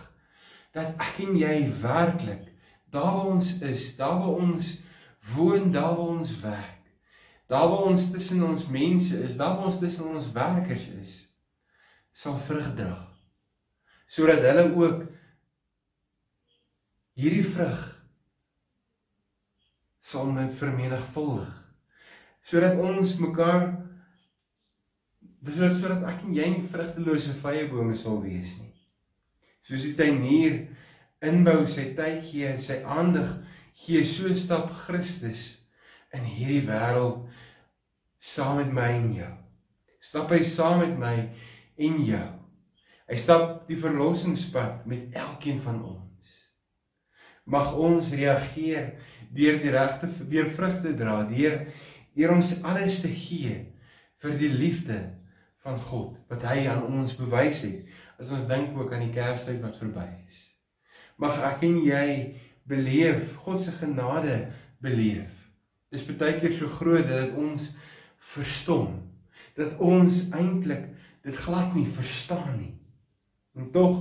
dat 0.74 0.96
ek 0.98 1.20
en 1.22 1.36
jy 1.38 1.56
werklik 1.82 2.50
daar 2.94 3.12
waar 3.14 3.34
ons 3.34 3.58
is, 3.66 3.96
daar 3.98 4.18
waar 4.22 4.38
ons 4.38 4.78
woon 5.34 5.72
daar 5.72 5.94
waar 5.96 6.14
ons 6.18 6.40
werk. 6.40 6.82
Daar 7.46 7.68
waar 7.68 7.88
ons 7.90 8.10
tussen 8.10 8.42
ons 8.42 8.66
mense 8.66 9.18
is, 9.22 9.36
daar 9.36 9.56
waar 9.56 9.66
ons 9.66 9.78
tussen 9.78 10.06
ons 10.14 10.30
werkers 10.32 10.86
is, 11.00 11.14
sal 12.12 12.38
vrug 12.46 12.70
dra. 12.78 12.96
Sodat 14.06 14.46
hulle 14.46 14.68
ook 14.74 15.02
hierdie 17.18 17.46
vrug 17.50 17.82
sal 20.04 20.28
met 20.32 20.52
vermenigvuldig. 20.58 21.52
Sodat 22.44 22.76
ons 22.76 23.16
mekaar 23.22 23.70
sodat 25.44 25.76
sodat 25.76 26.04
ek 26.08 26.22
en 26.24 26.36
jy 26.36 26.46
nie 26.54 26.68
vrugtelose 26.72 27.34
vyebome 27.40 27.96
sal 27.96 28.20
wees 28.24 28.52
nie. 28.60 28.72
Soos 29.64 29.84
die 29.84 29.94
tuinier 29.96 30.60
inbou 31.24 31.64
sy 31.68 31.90
tyd 31.96 32.20
gee, 32.24 32.52
sy 32.60 32.82
aandag 32.84 33.38
gee 33.84 34.04
so 34.08 34.32
stap 34.36 34.70
Christus 34.84 35.46
in 36.14 36.24
hierdie 36.28 36.64
wêreld 36.68 37.24
saam 38.24 38.60
met 38.60 38.72
my 38.76 38.90
en 39.00 39.10
jou. 39.16 39.32
Stap 40.04 40.32
hy 40.32 40.42
saam 40.44 40.82
met 40.84 40.96
my 41.00 41.14
en 41.80 42.00
jou. 42.04 42.26
Hy 43.08 43.16
stap 43.20 43.64
die 43.68 43.80
verlossingspad 43.80 44.84
met 44.88 45.16
elkeen 45.16 45.60
van 45.64 45.80
ons. 45.84 46.36
Mag 47.44 47.74
ons 47.76 48.12
reageer 48.16 48.94
deur 49.34 49.60
die 49.62 49.74
regte 49.74 50.08
deur 50.30 50.50
vrugte 50.54 50.94
dra, 50.98 51.22
deur 51.28 51.60
deur 52.14 52.36
ons 52.36 52.54
alles 52.62 53.00
te 53.02 53.10
gee 53.10 53.56
vir 54.22 54.36
die 54.38 54.52
liefde 54.52 54.98
van 55.64 55.80
God 55.90 56.16
wat 56.30 56.44
hy 56.46 56.66
aan 56.70 56.84
ons 56.86 57.16
bewys 57.18 57.64
het. 57.66 57.84
As 58.20 58.30
ons 58.30 58.46
dink 58.46 58.76
ook 58.78 58.92
aan 58.94 59.08
die 59.08 59.14
Kerstyd 59.14 59.58
wat 59.64 59.78
verby 59.80 60.06
is. 60.28 60.42
Mag 61.18 61.40
ek 61.46 61.64
en 61.66 61.80
jy 61.82 62.06
beleef, 62.68 63.34
God 63.44 63.58
se 63.60 63.74
genade 63.80 64.36
beleef. 64.84 65.32
Dis 65.90 66.06
baie 66.06 66.38
keer 66.40 66.54
so 66.58 66.70
groot 66.78 67.06
dat 67.08 67.28
dit 67.28 67.38
ons 67.38 67.68
verstom. 68.34 69.00
Dat 69.58 69.78
ons 69.82 70.24
eintlik 70.34 70.88
dit 71.24 71.36
glad 71.46 71.74
nie 71.76 71.86
verstaan 71.96 72.56
nie. 72.58 72.74
En 73.54 73.70
tog 73.74 74.00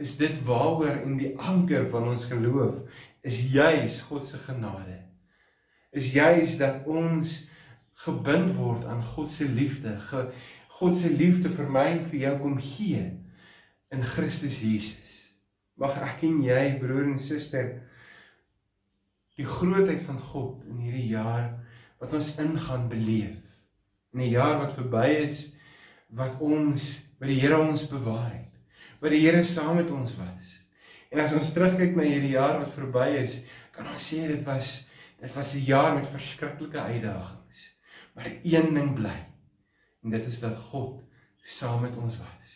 is 0.00 0.16
dit 0.20 0.36
waaroor 0.46 1.02
in 1.04 1.16
die 1.20 1.32
anker 1.40 1.88
van 1.90 2.10
ons 2.12 2.26
geloof 2.30 2.82
is 3.26 3.40
juis 3.50 4.00
God 4.06 4.26
se 4.26 4.38
genade. 4.38 5.00
Is 5.90 6.12
juis 6.14 6.58
dat 6.60 6.86
ons 6.86 7.40
gebind 8.04 8.54
word 8.58 8.84
aan 8.86 9.02
God 9.02 9.30
se 9.32 9.48
liefde. 9.48 9.96
Ge, 10.08 10.28
God 10.78 10.94
se 10.94 11.10
liefde 11.10 11.50
vir 11.56 11.70
my 11.72 11.86
en 11.94 12.04
vir 12.10 12.20
jou 12.26 12.34
kom 12.42 12.58
gee 12.60 13.02
in 13.94 14.04
Christus 14.04 14.60
Jesus. 14.60 15.14
Mag 15.80 15.96
ek 16.04 16.22
en 16.28 16.42
jy 16.44 16.62
broer 16.80 17.08
en 17.08 17.18
suster 17.20 17.72
die 19.36 19.48
grootheid 19.48 20.04
van 20.06 20.20
God 20.20 20.62
in 20.70 20.78
hierdie 20.84 21.10
jaar 21.12 21.50
wat 22.00 22.14
ons 22.16 22.34
ingaan 22.40 22.86
beleef. 22.92 23.40
In 24.14 24.20
'n 24.20 24.30
jaar 24.32 24.58
wat 24.62 24.76
verby 24.76 25.08
is 25.24 25.52
wat 26.08 26.40
ons 26.40 27.02
by 27.20 27.26
die 27.26 27.40
Here 27.40 27.58
ons 27.58 27.88
bewaar 27.88 28.30
het. 28.32 28.52
Wat 29.00 29.10
die 29.10 29.24
Here 29.24 29.44
saam 29.44 29.76
met 29.76 29.90
ons 29.90 30.14
was. 30.16 30.65
En 31.10 31.22
as 31.22 31.34
ons 31.36 31.52
terugkyk 31.54 31.96
na 31.96 32.06
hierdie 32.06 32.34
jaar 32.34 32.58
wat 32.60 32.74
verby 32.74 33.08
is, 33.22 33.40
kan 33.74 33.88
ons 33.92 34.12
sê 34.12 34.26
dit 34.28 34.44
was 34.46 34.82
dit 35.16 35.32
was 35.32 35.54
'n 35.54 35.64
jaar 35.64 35.94
met 35.94 36.08
verskriklike 36.08 36.78
uitdagings. 36.78 37.58
Maar 38.14 38.32
een 38.42 38.74
ding 38.74 38.94
bly. 38.94 39.16
En 40.02 40.10
dit 40.10 40.26
is 40.26 40.40
dat 40.40 40.56
God 40.56 41.02
saam 41.42 41.80
met 41.82 41.96
ons 41.96 42.18
was. 42.18 42.52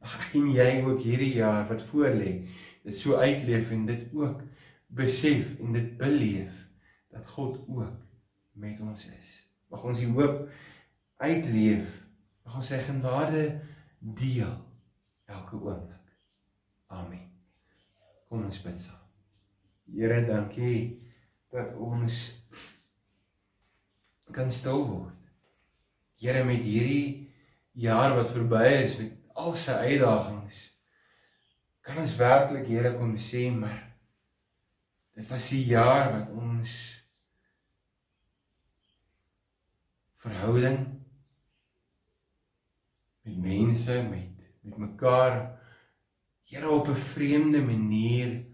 Mag 0.00 0.18
ek 0.20 0.34
en 0.34 0.52
jy 0.52 0.82
ook 0.84 1.00
hierdie 1.02 1.34
jaar 1.34 1.68
wat 1.68 1.82
voorlê, 1.90 2.48
dit 2.84 2.96
so 2.96 3.16
uitleef 3.16 3.70
en 3.70 3.86
dit 3.86 4.06
ook 4.14 4.42
besef 4.86 5.58
en 5.58 5.72
dit 5.72 5.96
beleef 5.96 6.52
dat 7.10 7.26
God 7.26 7.58
ook 7.68 7.96
met 8.52 8.80
ons 8.80 9.06
is. 9.06 9.30
Mag 9.68 9.84
ons 9.84 9.98
die 9.98 10.10
hoop 10.10 10.48
uitleef. 11.16 12.02
Mag 12.46 12.60
ons 12.62 12.70
sy 12.70 12.78
genade 12.86 13.48
deel 13.98 14.52
elke 15.26 15.58
oomblik. 15.58 16.12
Amen. 16.86 17.25
Kom 18.28 18.44
ons 18.44 18.62
bid 18.62 18.78
saam. 18.78 19.02
Here, 19.94 20.20
dankie 20.26 21.02
dat 21.54 21.74
ons 21.78 22.20
kan 24.34 24.50
stil 24.52 24.82
word. 24.88 25.12
Here 26.20 26.42
met 26.44 26.64
hierdie 26.64 27.32
jaar 27.76 28.16
wat 28.16 28.32
verby 28.32 28.64
is 28.82 28.96
met 28.98 29.12
al 29.36 29.54
sy 29.60 29.76
uitdagings 29.84 30.62
kan 31.86 32.00
ons 32.02 32.16
werklik 32.18 32.66
Here 32.66 32.94
kom 32.96 33.14
sê 33.20 33.46
maar 33.54 33.82
Dit 35.16 35.28
was 35.28 35.50
'n 35.52 35.64
jaar 35.64 36.10
wat 36.12 36.28
ons 36.36 36.72
verhouding 40.20 40.78
met 43.22 43.36
mense 43.36 44.02
met 44.10 44.28
met 44.60 44.76
mekaar 44.76 45.55
Here 46.46 46.70
op 46.70 46.88
'n 46.88 46.94
vreemde 47.12 47.60
manier 47.60 48.44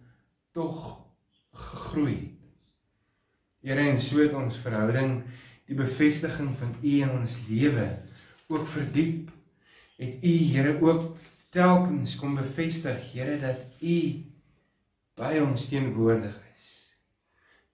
tog 0.53 1.05
gegroei 1.53 2.15
het. 2.15 2.41
Here 3.61 3.91
en 3.91 4.01
so 4.01 4.19
het 4.19 4.35
ons 4.35 4.59
verhouding 4.59 5.23
die 5.67 5.77
bevestiging 5.77 6.57
van 6.59 6.75
U 6.83 6.89
in 6.89 7.11
ons 7.11 7.37
lewe 7.49 7.99
ook 8.47 8.67
verdiep. 8.67 9.31
Het 9.97 10.15
U 10.23 10.29
Here 10.29 10.81
ook 10.81 11.17
telkens 11.49 12.17
kom 12.17 12.35
bevestig 12.35 13.13
Here 13.13 13.39
dat 13.41 13.59
U 13.81 14.25
by 15.15 15.39
ons 15.39 15.69
teenwoordig 15.69 16.43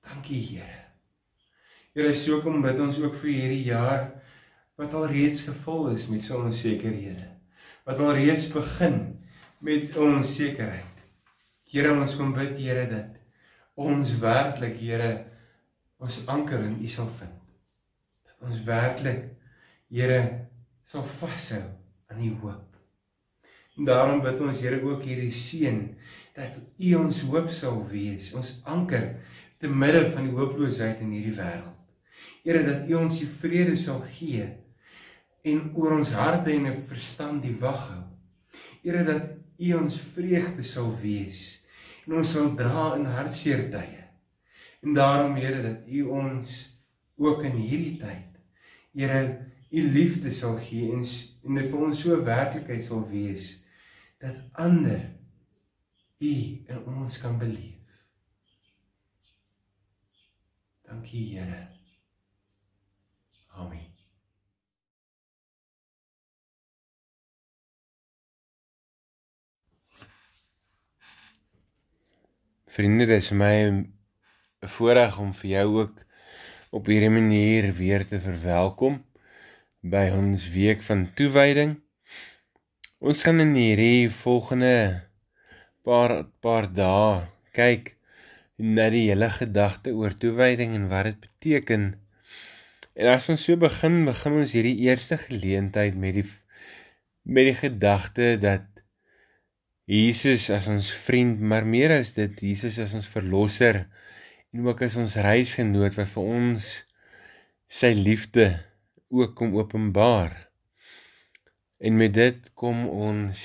Dankie 0.09 0.41
Here. 0.41 0.85
Here, 1.93 2.15
so 2.17 2.41
kom 2.41 2.63
bid 2.65 2.79
ons 2.81 2.99
ook 3.03 3.17
vir 3.21 3.33
hierdie 3.35 3.65
jaar 3.69 4.07
wat 4.79 4.95
al 4.97 5.09
reeds 5.11 5.43
gevul 5.45 5.91
is 5.93 6.07
met 6.09 6.23
so 6.25 6.39
onsekerhede. 6.41 7.27
Wat 7.89 8.01
al 8.01 8.15
reeds 8.17 8.47
begin 8.53 9.19
met 9.59 9.97
onsekerheid. 9.97 10.85
Here, 11.69 11.93
ons 11.93 12.17
kom 12.17 12.33
bid 12.37 12.57
Here 12.61 12.87
dat 12.91 13.17
ons 13.79 14.15
werklik 14.23 14.79
Here 14.81 15.11
ons 15.99 16.23
anker 16.31 16.63
in 16.63 16.79
U 16.83 16.91
sal 16.91 17.11
vind. 17.19 17.35
Dat 18.27 18.49
ons 18.49 18.63
werklik 18.67 19.27
Here 19.91 20.21
sal 20.89 21.05
vashou 21.19 21.65
aan 22.09 22.23
U 22.25 22.33
hoop. 22.45 22.77
En 23.79 23.89
daarom 23.89 24.23
bid 24.23 24.41
ons 24.47 24.63
Here 24.63 24.79
ook 24.83 25.03
hierdie 25.07 25.35
seën 25.35 25.83
dat 26.39 26.55
U 26.79 26.95
ons 27.01 27.25
hoop 27.27 27.51
sal 27.55 27.83
wees, 27.91 28.31
ons 28.39 28.55
anker 28.71 29.11
te 29.59 29.67
midde 29.67 30.05
van 30.15 30.29
die 30.29 30.37
hooploosheid 30.37 31.03
in 31.03 31.11
hierdie 31.17 31.35
wêreld. 31.35 31.75
Here 32.47 32.63
dat 32.67 32.87
U 32.87 33.01
ons 33.03 33.19
die 33.19 33.29
vrede 33.43 33.75
sal 33.77 33.99
gee 34.15 34.47
en 35.49 35.67
oor 35.75 35.99
ons 35.99 36.15
harte 36.15 36.55
en 36.55 36.71
verstand 36.87 37.43
die 37.43 37.57
wag 37.59 37.89
hou. 37.91 38.05
Here 38.85 39.03
dat 39.07 39.35
U 39.59 39.73
ons 39.75 40.01
vreugde 40.15 40.65
sal 40.67 40.93
wees 41.03 41.47
en 42.07 42.21
ons 42.21 42.33
sal 42.33 42.53
dra 42.57 42.93
in 42.97 43.09
hartseer 43.11 43.67
tye. 43.73 44.05
En 44.87 44.95
daarom 44.95 45.37
Here 45.37 45.63
dat 45.63 45.89
U 45.91 46.03
ons 46.23 46.55
ook 47.19 47.43
in 47.49 47.59
hierdie 47.59 47.97
tyd 48.01 48.39
Here 48.95 49.23
U 49.71 49.83
liefde 49.93 50.33
sal 50.33 50.57
gee 50.65 50.93
en 50.95 51.05
en 51.49 51.59
dit 51.61 51.71
vir 51.71 51.83
ons 51.89 52.05
so 52.05 52.17
werklikheid 52.25 52.85
sal 52.85 53.05
wees 53.11 53.51
dat 54.23 54.39
ander 54.53 55.05
U 56.19 56.33
in 56.33 56.81
ons 56.87 57.21
kan 57.23 57.39
beleef. 57.39 57.77
Dankie 60.89 61.27
Here. 61.35 61.69
Amen. 63.55 63.88
Vriende, 72.69 73.07
dit 73.09 73.23
is 73.23 73.31
my 73.33 73.55
'n 73.65 73.79
voorreg 74.75 75.19
om 75.19 75.31
vir 75.35 75.51
jou 75.51 75.69
ook 75.81 75.95
op 76.71 76.87
hierdie 76.87 77.11
manier 77.11 77.73
weer 77.73 78.05
te 78.07 78.21
verwelkom 78.21 78.99
by 79.81 80.11
ons 80.13 80.45
week 80.53 80.83
van 80.85 81.07
toewyding. 81.17 81.79
Ons 83.01 83.23
gaan 83.25 83.41
in 83.41 83.55
hierdie 83.57 84.11
volgende 84.11 84.75
paar 85.83 86.27
paar 86.45 86.69
dae 86.81 87.25
kyk 87.57 87.97
na 88.57 88.91
die 88.93 89.07
hele 89.09 89.31
gedagte 89.39 89.97
oor 89.97 90.13
toewyding 90.13 90.75
en 90.77 90.89
wat 90.93 91.09
dit 91.09 91.21
beteken. 91.25 91.91
En 92.93 93.15
as 93.15 93.31
ons 93.33 93.45
so 93.49 93.57
begin, 93.57 94.05
begin 94.05 94.43
ons 94.43 94.53
hierdie 94.53 94.77
eerste 94.91 95.17
geleentheid 95.17 95.97
met 95.97 96.21
die 96.21 96.29
met 97.23 97.49
die 97.49 97.61
gedagte 97.65 98.37
dat 98.45 98.78
Jesus 99.89 100.51
as 100.53 100.67
ons 100.69 100.91
vriend, 101.07 101.39
maar 101.41 101.65
meer 101.65 101.95
as 101.95 102.11
dit, 102.13 102.43
Jesus 102.51 102.77
as 102.83 102.93
ons 102.93 103.07
verlosser 103.09 103.87
en 104.53 104.67
ook 104.67 104.83
as 104.85 104.99
ons 105.01 105.15
reisgenoot 105.25 105.95
wat 105.97 106.11
vir 106.13 106.27
ons 106.29 106.67
sy 107.73 107.95
liefde 107.97 108.51
ook 109.09 109.33
kom 109.39 109.55
openbaar. 109.57 110.35
En 111.81 111.97
met 111.97 112.13
dit 112.13 112.51
kom 112.53 112.85
ons 112.85 113.41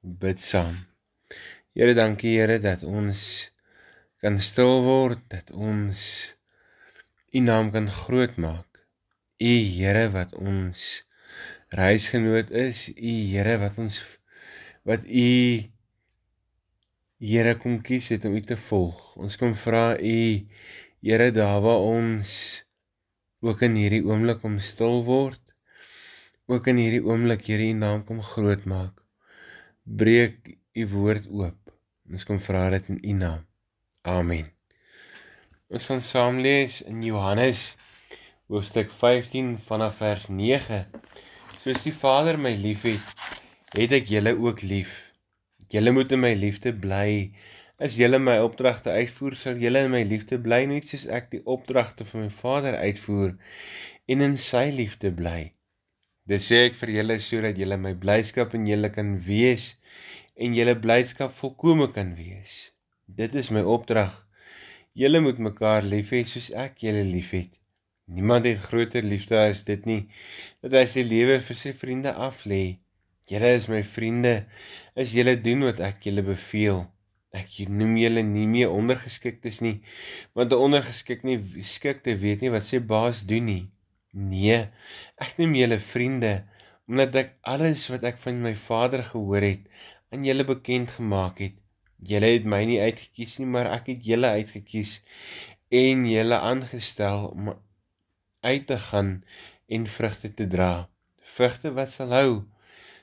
bid 0.00 0.38
saam. 0.38 0.76
Here, 1.74 1.96
dankie 1.98 2.36
Here 2.36 2.60
dat 2.62 2.86
ons 2.86 3.50
kan 4.22 4.38
stil 4.38 4.84
word, 4.86 5.26
dat 5.34 5.50
ons 5.50 5.98
U 7.34 7.42
naam 7.42 7.74
kan 7.74 7.90
groot 7.90 8.38
maak. 8.38 8.78
U 9.42 9.52
Here 9.74 10.06
wat 10.14 10.38
ons 10.38 11.02
reisgenoot 11.74 12.54
is, 12.54 12.86
U 12.94 13.18
Here 13.34 13.58
wat 13.58 13.82
ons 13.82 13.98
wat 14.86 15.02
U 15.02 15.28
Here 17.20 17.52
kom 17.60 17.82
kies 17.84 18.06
het 18.14 18.24
om 18.24 18.32
U 18.32 18.40
te 18.40 18.56
volg. 18.56 19.00
Ons 19.20 19.36
kom 19.36 19.52
vra 19.52 19.92
U 20.00 20.20
Here 21.04 21.26
daar 21.36 21.58
waar 21.60 21.82
ons 21.84 22.30
ook 23.44 23.60
in 23.66 23.76
hierdie 23.76 24.00
oomblik 24.08 24.40
om 24.48 24.56
stil 24.64 25.02
word. 25.04 25.42
Ook 26.48 26.70
in 26.72 26.80
hierdie 26.80 27.02
oomblik 27.04 27.44
Here 27.44 27.66
U 27.68 27.74
naam 27.76 28.06
kom 28.08 28.22
groot 28.24 28.64
maak. 28.64 29.02
Breek 29.84 30.48
U 30.72 30.86
woord 30.94 31.28
oop. 31.28 31.74
Ons 32.08 32.24
kom 32.24 32.40
vra 32.40 32.70
dit 32.72 32.88
in 32.94 33.02
U 33.04 33.18
naam. 33.18 33.44
Amen. 34.08 34.48
Ons 35.68 35.90
gaan 35.92 36.00
saam 36.00 36.40
lees 36.40 36.80
in 36.88 37.04
Johannes 37.04 37.74
hoofstuk 38.48 38.88
15 38.88 39.58
vanaf 39.68 40.00
vers 40.00 40.24
9. 40.32 40.80
Soos 41.60 41.84
die 41.84 41.92
Vader 41.92 42.40
my 42.40 42.56
liefhet, 42.56 43.04
het 43.76 43.92
ek 44.00 44.08
julle 44.08 44.32
ook 44.40 44.64
lief. 44.64 45.09
Julle 45.70 45.92
moet 45.94 46.12
in 46.12 46.18
my 46.18 46.32
liefde 46.34 46.72
bly. 46.74 47.30
As 47.78 47.94
julle 47.94 48.18
my 48.18 48.40
opdragte 48.42 48.90
uitvoer, 48.90 49.36
sal 49.38 49.60
julle 49.62 49.84
in 49.86 49.92
my 49.92 50.00
liefde 50.02 50.40
bly 50.42 50.64
net 50.66 50.88
soos 50.90 51.04
ek 51.06 51.30
die 51.30 51.42
opdragte 51.54 52.06
van 52.08 52.24
my 52.24 52.30
Vader 52.40 52.78
uitvoer 52.82 53.36
en 54.10 54.24
in 54.26 54.34
sy 54.34 54.64
liefde 54.74 55.12
bly. 55.14 55.52
Dit 56.26 56.42
sê 56.42 56.64
ek 56.66 56.76
vir 56.80 56.92
julle 56.96 57.20
sodat 57.22 57.62
julle 57.62 57.78
my 57.78 57.94
blydskap 58.02 58.58
in 58.58 58.66
julle 58.66 58.90
kan 58.96 59.14
wees 59.28 59.68
en 60.34 60.58
julle 60.58 60.74
blydskap 60.82 61.38
volkome 61.38 61.88
kan 61.94 62.12
wees. 62.18 62.58
Dit 63.06 63.38
is 63.38 63.54
my 63.54 63.62
opdrag. 63.62 64.12
Julle 64.98 65.22
moet 65.22 65.38
mekaar 65.38 65.86
lief 65.86 66.10
hê 66.16 66.24
soos 66.26 66.50
ek 66.66 66.82
julle 66.82 67.06
liefhet. 67.06 67.54
Niemand 68.10 68.50
het 68.50 68.66
groter 68.66 69.06
liefde 69.06 69.38
as 69.38 69.62
dit 69.70 69.86
nie 69.86 70.02
dat 70.66 70.74
hy 70.80 70.86
sy 70.90 71.06
lewe 71.06 71.38
vir 71.46 71.62
sy 71.62 71.78
vriende 71.78 72.18
aflê. 72.18 72.64
Julle 73.30 73.50
is 73.54 73.68
my 73.70 73.84
vriende 73.86 74.32
as 74.98 75.12
julle 75.14 75.36
doen 75.38 75.62
wat 75.68 75.78
ek 75.86 76.02
julle 76.08 76.24
beveel. 76.26 76.80
Ek 77.30 77.60
noem 77.70 77.92
julle 78.00 78.24
nie 78.26 78.48
meer 78.50 78.72
ondergeskiktes 78.74 79.60
nie, 79.62 79.76
want 80.34 80.50
'n 80.50 80.64
ondergeskik 80.66 81.22
nie 81.22 81.38
skikte 81.62 82.16
weet 82.24 82.42
nie 82.42 82.50
wat 82.50 82.66
sy 82.66 82.80
baas 82.92 83.22
doen 83.30 83.46
nie. 83.46 83.64
Nee, 84.12 84.66
ek 85.22 85.38
noem 85.38 85.54
julle 85.54 85.78
vriende 85.78 86.32
omdat 86.90 87.14
ek 87.22 87.30
alles 87.46 87.86
wat 87.92 88.02
ek 88.10 88.18
van 88.18 88.42
my 88.42 88.54
Vader 88.58 89.02
gehoor 89.12 89.46
het 89.46 89.62
aan 90.10 90.26
julle 90.26 90.44
bekend 90.44 90.90
gemaak 90.90 91.38
het. 91.38 91.54
Julle 92.02 92.34
het 92.34 92.44
my 92.50 92.64
nie 92.66 92.80
uitgekies 92.82 93.38
nie, 93.38 93.46
maar 93.46 93.70
ek 93.70 93.92
het 93.94 94.02
julle 94.10 94.34
uitgekies 94.40 94.98
en 95.70 96.02
julle 96.10 96.38
aangestel 96.50 97.28
om 97.30 97.54
uit 98.42 98.66
te 98.66 98.78
gaan 98.90 99.20
en 99.70 99.86
vrugte 99.86 100.34
te 100.34 100.50
dra. 100.50 100.72
Vrugte 101.36 101.70
wat 101.78 101.94
sal 101.94 102.10
hou 102.18 102.32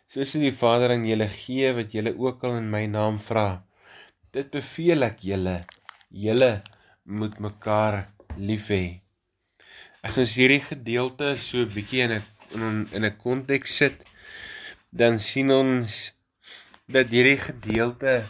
soos 0.08 0.32
die 0.39 0.54
Vader 0.56 0.93
aan 0.96 1.06
julle 1.08 1.28
gee 1.28 1.74
wat 1.76 1.91
julle 1.96 2.13
ook 2.15 2.43
al 2.48 2.62
in 2.62 2.70
my 2.72 2.86
naam 2.88 3.17
vra. 3.20 3.48
Dit 4.32 4.52
beveel 4.54 5.04
ek 5.10 5.24
julle. 5.30 5.58
Julle 6.26 6.52
moet 7.20 7.36
mekaar 7.43 8.06
lief 8.38 8.70
hê. 8.72 9.02
As 10.08 10.20
ons 10.22 10.38
hierdie 10.39 10.63
gedeelte 10.63 11.34
so 11.48 11.65
bietjie 11.76 12.06
in 12.06 12.13
'n 12.20 12.24
in 12.96 13.04
'n 13.04 13.17
konteks 13.26 13.76
sit, 13.82 13.98
dan 14.91 15.20
sien 15.20 15.52
ons 15.52 16.13
dat 16.88 17.12
hierdie 17.12 17.39
gedeelte 17.50 18.24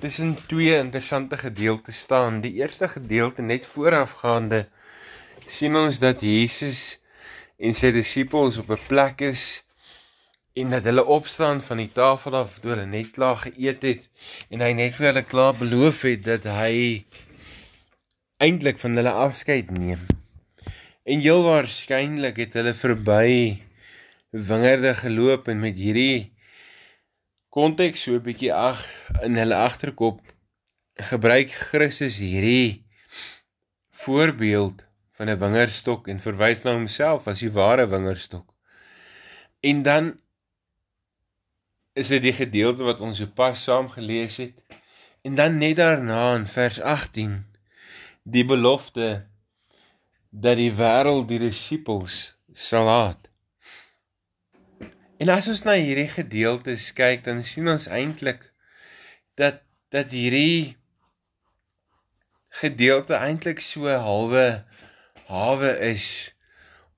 tussen 0.00 0.34
twee 0.50 0.74
interessante 0.78 1.36
gedeeltes 1.36 2.00
staan. 2.06 2.40
Die 2.40 2.54
eerste 2.58 2.88
gedeelte 2.88 3.42
net 3.42 3.66
voorafgaande 3.66 4.66
sien 5.46 5.76
ons 5.76 5.98
dat 5.98 6.20
Jesus 6.20 6.98
en 7.56 7.74
sy 7.74 7.90
disippels 7.94 8.58
op 8.58 8.70
'n 8.70 8.86
plek 8.90 9.20
is 9.20 9.62
en 10.58 10.70
dat 10.74 10.84
hulle 10.88 11.04
opstaan 11.04 11.60
van 11.62 11.80
die 11.82 11.90
tafel 11.92 12.34
af 12.36 12.58
toe 12.58 12.72
hulle 12.72 12.86
net 12.90 13.10
klaar 13.14 13.38
geëet 13.44 13.84
het 13.86 14.08
en 14.50 14.64
hy 14.64 14.72
net 14.78 14.96
vir 14.96 15.10
hulle 15.10 15.24
klaar 15.32 15.54
beloof 15.58 16.02
het 16.08 16.24
dat 16.26 16.48
hy 16.50 17.04
eintlik 18.42 18.80
van 18.82 18.98
hulle 18.98 19.12
afskeid 19.26 19.70
neem. 19.74 20.02
En 21.08 21.22
heel 21.24 21.42
waarskynlik 21.46 22.40
het 22.42 22.58
hulle 22.58 22.74
verby 22.74 23.30
wingerde 24.50 24.94
geloop 24.98 25.48
en 25.48 25.62
met 25.62 25.78
hierdie 25.78 26.34
konteks 27.54 28.02
so 28.06 28.18
'n 28.18 28.26
bietjie 28.26 28.52
ag 28.52 28.82
in 29.22 29.38
hulle 29.40 29.56
agterkop 29.56 30.20
gebruik 31.10 31.50
Christus 31.70 32.18
hierdie 32.18 32.84
voorbeeld 34.04 34.86
van 35.16 35.30
'n 35.30 35.38
wingerdstok 35.38 36.08
en 36.08 36.20
verwys 36.20 36.62
na 36.62 36.72
homself 36.72 37.26
as 37.26 37.40
die 37.40 37.50
ware 37.50 37.86
wingerdstok. 37.86 38.46
En 39.60 39.82
dan 39.82 40.18
is 41.98 42.10
dit 42.14 42.22
die 42.22 42.34
gedeelte 42.36 42.86
wat 42.86 43.00
ons 43.02 43.18
sopas 43.18 43.62
saam 43.66 43.88
gelees 43.90 44.38
het. 44.38 44.54
En 45.26 45.34
dan 45.34 45.58
net 45.58 45.76
daarna 45.80 46.34
in 46.38 46.46
vers 46.46 46.80
18 46.80 47.40
die 48.22 48.44
belofte 48.44 49.26
dat 50.30 50.60
die 50.60 50.72
wêreld 50.72 51.26
die 51.28 51.40
disippels 51.42 52.36
sal 52.52 52.88
haat. 52.88 53.28
En 55.18 55.32
as 55.34 55.48
ons 55.50 55.64
na 55.66 55.74
hierdie 55.74 56.10
gedeeltes 56.12 56.92
kyk, 56.94 57.24
dan 57.26 57.42
sien 57.42 57.68
ons 57.68 57.88
eintlik 57.90 58.52
dat 59.40 59.64
dat 59.88 60.12
hierdie 60.12 60.76
gedeelte 62.60 63.16
eintlik 63.16 63.62
so 63.64 63.88
halwe 63.88 64.44
hawe 65.30 65.70
is 65.88 66.34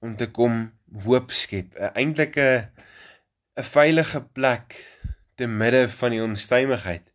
om 0.02 0.16
te 0.16 0.26
kom 0.30 0.72
hoop 1.04 1.30
skep. 1.32 1.76
Eintlik 1.94 2.36
'n 2.36 2.66
'n 3.60 3.68
veilige 3.68 4.20
plek 4.36 4.74
te 5.36 5.46
midde 5.46 5.88
van 6.00 6.14
die 6.14 6.22
onstuimigheid. 6.24 7.10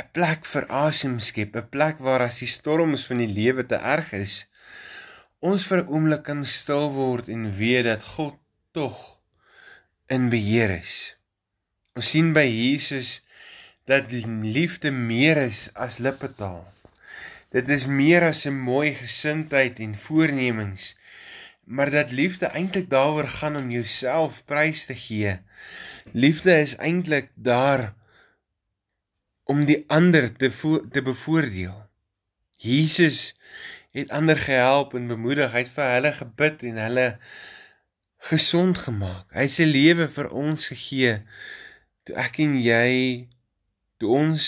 'n 0.00 0.08
Plek 0.16 0.46
vir 0.52 0.64
asem 0.82 1.16
skep, 1.26 1.56
'n 1.56 1.68
plek 1.74 1.98
waar 2.06 2.22
as 2.26 2.38
die 2.40 2.48
storms 2.48 3.04
van 3.08 3.20
die 3.20 3.32
lewe 3.38 3.64
te 3.72 3.76
erg 3.94 4.12
is, 4.16 4.34
ons 5.50 5.66
vir 5.68 5.82
'n 5.82 5.90
oomblik 5.92 6.22
kan 6.28 6.40
stil 6.44 6.88
word 6.96 7.28
en 7.28 7.52
weet 7.60 7.84
dat 7.84 8.08
God 8.14 8.38
tog 8.72 9.20
in 10.08 10.30
beheer 10.32 10.72
is. 10.80 10.96
Ons 11.96 12.10
sien 12.10 12.32
by 12.32 12.46
Jesus 12.48 13.20
dat 13.84 14.12
liefde 14.56 14.90
meer 14.90 15.36
is 15.36 15.68
as 15.74 15.98
lippetaal. 15.98 16.64
Dit 17.52 17.68
is 17.68 17.84
meer 17.86 18.22
as 18.32 18.46
'n 18.46 18.56
mooi 18.72 18.94
gesindheid 18.94 19.80
en 19.80 19.94
voornemings, 19.94 20.95
maar 21.66 21.90
dat 21.90 22.10
liefde 22.14 22.46
eintlik 22.46 22.90
daaroor 22.90 23.28
gaan 23.28 23.56
om 23.56 23.70
jouself 23.70 24.44
prys 24.44 24.86
te 24.86 24.94
gee. 24.94 25.38
Liefde 26.12 26.60
is 26.60 26.76
eintlik 26.76 27.30
daar 27.34 27.94
om 29.44 29.64
die 29.64 29.84
ander 29.86 30.32
te 30.32 30.50
te 30.90 31.02
bevoordeel. 31.02 31.86
Jesus 32.56 33.34
het 33.90 34.10
ander 34.10 34.38
gehelp 34.38 34.94
en 34.94 35.06
bemoedig, 35.06 35.52
hy 35.52 35.64
het 35.64 35.72
vir 35.74 35.92
hulle 35.96 36.12
gebid 36.12 36.62
en 36.70 36.78
hulle 36.84 37.06
gesond 38.30 38.78
gemaak. 38.78 39.26
Hy 39.34 39.46
sy 39.50 39.66
lewe 39.66 40.06
vir 40.12 40.30
ons 40.30 40.66
gegee 40.70 41.18
toe 42.06 42.14
ek 42.22 42.38
en 42.44 42.54
jy 42.62 42.90
toe 43.98 44.12
ons 44.14 44.46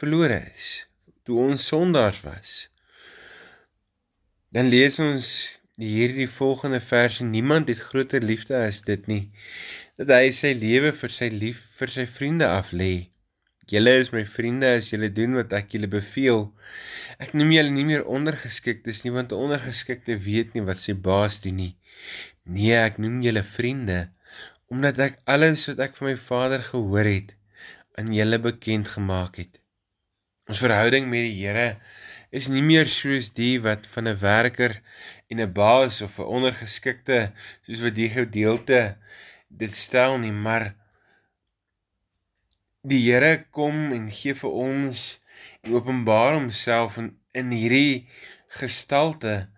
verlore 0.00 0.40
is, 0.54 0.70
toe 1.28 1.36
ons 1.50 1.66
sondaars 1.68 2.22
was. 2.24 2.54
Dan 4.54 4.70
lees 4.72 4.96
ons 5.02 5.28
hierdie 5.80 6.28
volgende 6.28 6.80
vers: 6.80 7.20
Niemand 7.20 7.68
het 7.68 7.78
groter 7.78 8.22
liefde 8.22 8.56
as 8.56 8.82
dit 8.82 9.06
nie, 9.06 9.30
dat 9.98 10.12
hy 10.14 10.30
sy 10.32 10.52
lewe 10.58 10.92
vir 10.92 11.10
sy 11.10 11.28
lief 11.32 11.64
vir 11.78 11.92
sy 11.96 12.06
vriende 12.06 12.48
aflê. 12.50 13.10
Julle 13.70 13.94
is 13.96 14.10
my 14.12 14.24
vriende 14.28 14.68
as 14.76 14.90
julle 14.92 15.08
doen 15.08 15.38
wat 15.38 15.54
ek 15.56 15.72
julle 15.72 15.88
beveel. 15.88 16.50
Ek 17.16 17.32
noem 17.32 17.54
julle 17.54 17.72
nie 17.72 17.86
meer 17.88 18.04
ondergeskiktes 18.04 19.04
nie, 19.04 19.12
want 19.14 19.32
'n 19.32 19.40
ondergeskikte 19.46 20.18
weet 20.20 20.52
nie 20.54 20.64
wat 20.68 20.78
sy 20.78 20.92
baas 20.92 21.40
doen 21.40 21.56
nie. 21.56 21.74
Nee, 22.44 22.76
ek 22.76 22.98
noem 22.98 23.22
julle 23.24 23.42
vriende 23.42 24.10
omdat 24.72 24.98
ek 24.98 25.18
alles 25.30 25.66
wat 25.68 25.80
ek 25.86 25.96
van 25.96 26.08
my 26.08 26.16
Vader 26.16 26.62
gehoor 26.66 27.06
het 27.06 27.34
aan 28.00 28.10
julle 28.12 28.38
bekend 28.42 28.88
gemaak 28.90 29.36
het. 29.38 29.60
Ons 30.50 30.60
verhouding 30.64 31.06
met 31.08 31.28
die 31.28 31.36
Here 31.44 31.76
is 32.34 32.48
nie 32.50 32.62
meer 32.66 32.88
soos 32.90 33.30
die 33.36 33.60
wat 33.62 33.86
van 33.94 34.08
'n 34.10 34.18
werker 34.18 34.72
en 35.30 35.40
'n 35.40 35.52
baas 35.52 36.00
of 36.06 36.18
'n 36.18 36.30
ondergeskikte 36.36 37.18
soos 37.66 37.84
wat 37.86 37.94
die 37.94 38.10
gedeelte 38.10 38.80
dit 39.48 39.74
stel 39.74 40.18
nie, 40.18 40.32
maar 40.32 40.74
die 42.82 43.00
Here 43.06 43.46
kom 43.50 43.92
en 43.92 44.10
gee 44.10 44.34
vir 44.34 44.50
ons 44.50 45.20
en 45.62 45.76
openbaar 45.78 46.34
homself 46.34 46.98
in, 47.00 47.16
in 47.32 47.50
hierdie 47.50 48.08
gestalte 48.58 49.48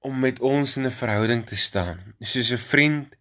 om 0.00 0.18
met 0.20 0.40
ons 0.40 0.76
in 0.76 0.86
'n 0.86 0.98
verhouding 1.02 1.44
te 1.46 1.56
staan. 1.56 1.98
Soos 2.20 2.50
'n 2.52 2.58
vriend 2.72 3.16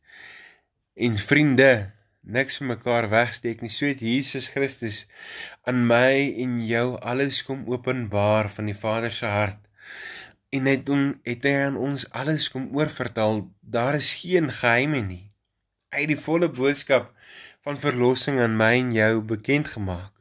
en 0.95 1.17
vriende 1.17 1.91
niks 2.21 2.57
vir 2.57 2.67
mekaar 2.67 3.09
wegsteek 3.09 3.61
nie. 3.61 3.69
So 3.69 3.85
het 3.85 3.99
Jesus 3.99 4.49
Christus 4.49 5.05
aan 5.63 5.85
my 5.87 6.33
en 6.43 6.57
jou 6.67 6.87
alles 6.99 7.43
kom 7.47 7.63
openbaar 7.71 8.49
van 8.51 8.67
die 8.67 8.77
Vader 8.77 9.11
se 9.11 9.29
hart. 9.31 9.59
En 10.53 10.67
hy 10.69 10.75
hom 10.87 11.05
het 11.27 11.45
hy 11.47 11.53
aan 11.65 11.77
ons 11.79 12.03
alles 12.11 12.49
kom 12.51 12.67
oorvertel. 12.75 13.45
Daar 13.61 13.95
is 13.99 14.11
geen 14.21 14.51
geheime 14.51 15.01
nie. 15.05 15.31
Hy 15.93 16.03
het 16.03 16.11
die 16.11 16.19
volle 16.19 16.49
boodskap 16.51 17.13
van 17.63 17.79
verlossing 17.79 18.41
aan 18.43 18.57
my 18.59 18.73
en 18.81 18.91
jou 18.95 19.13
bekend 19.33 19.71
gemaak. 19.77 20.11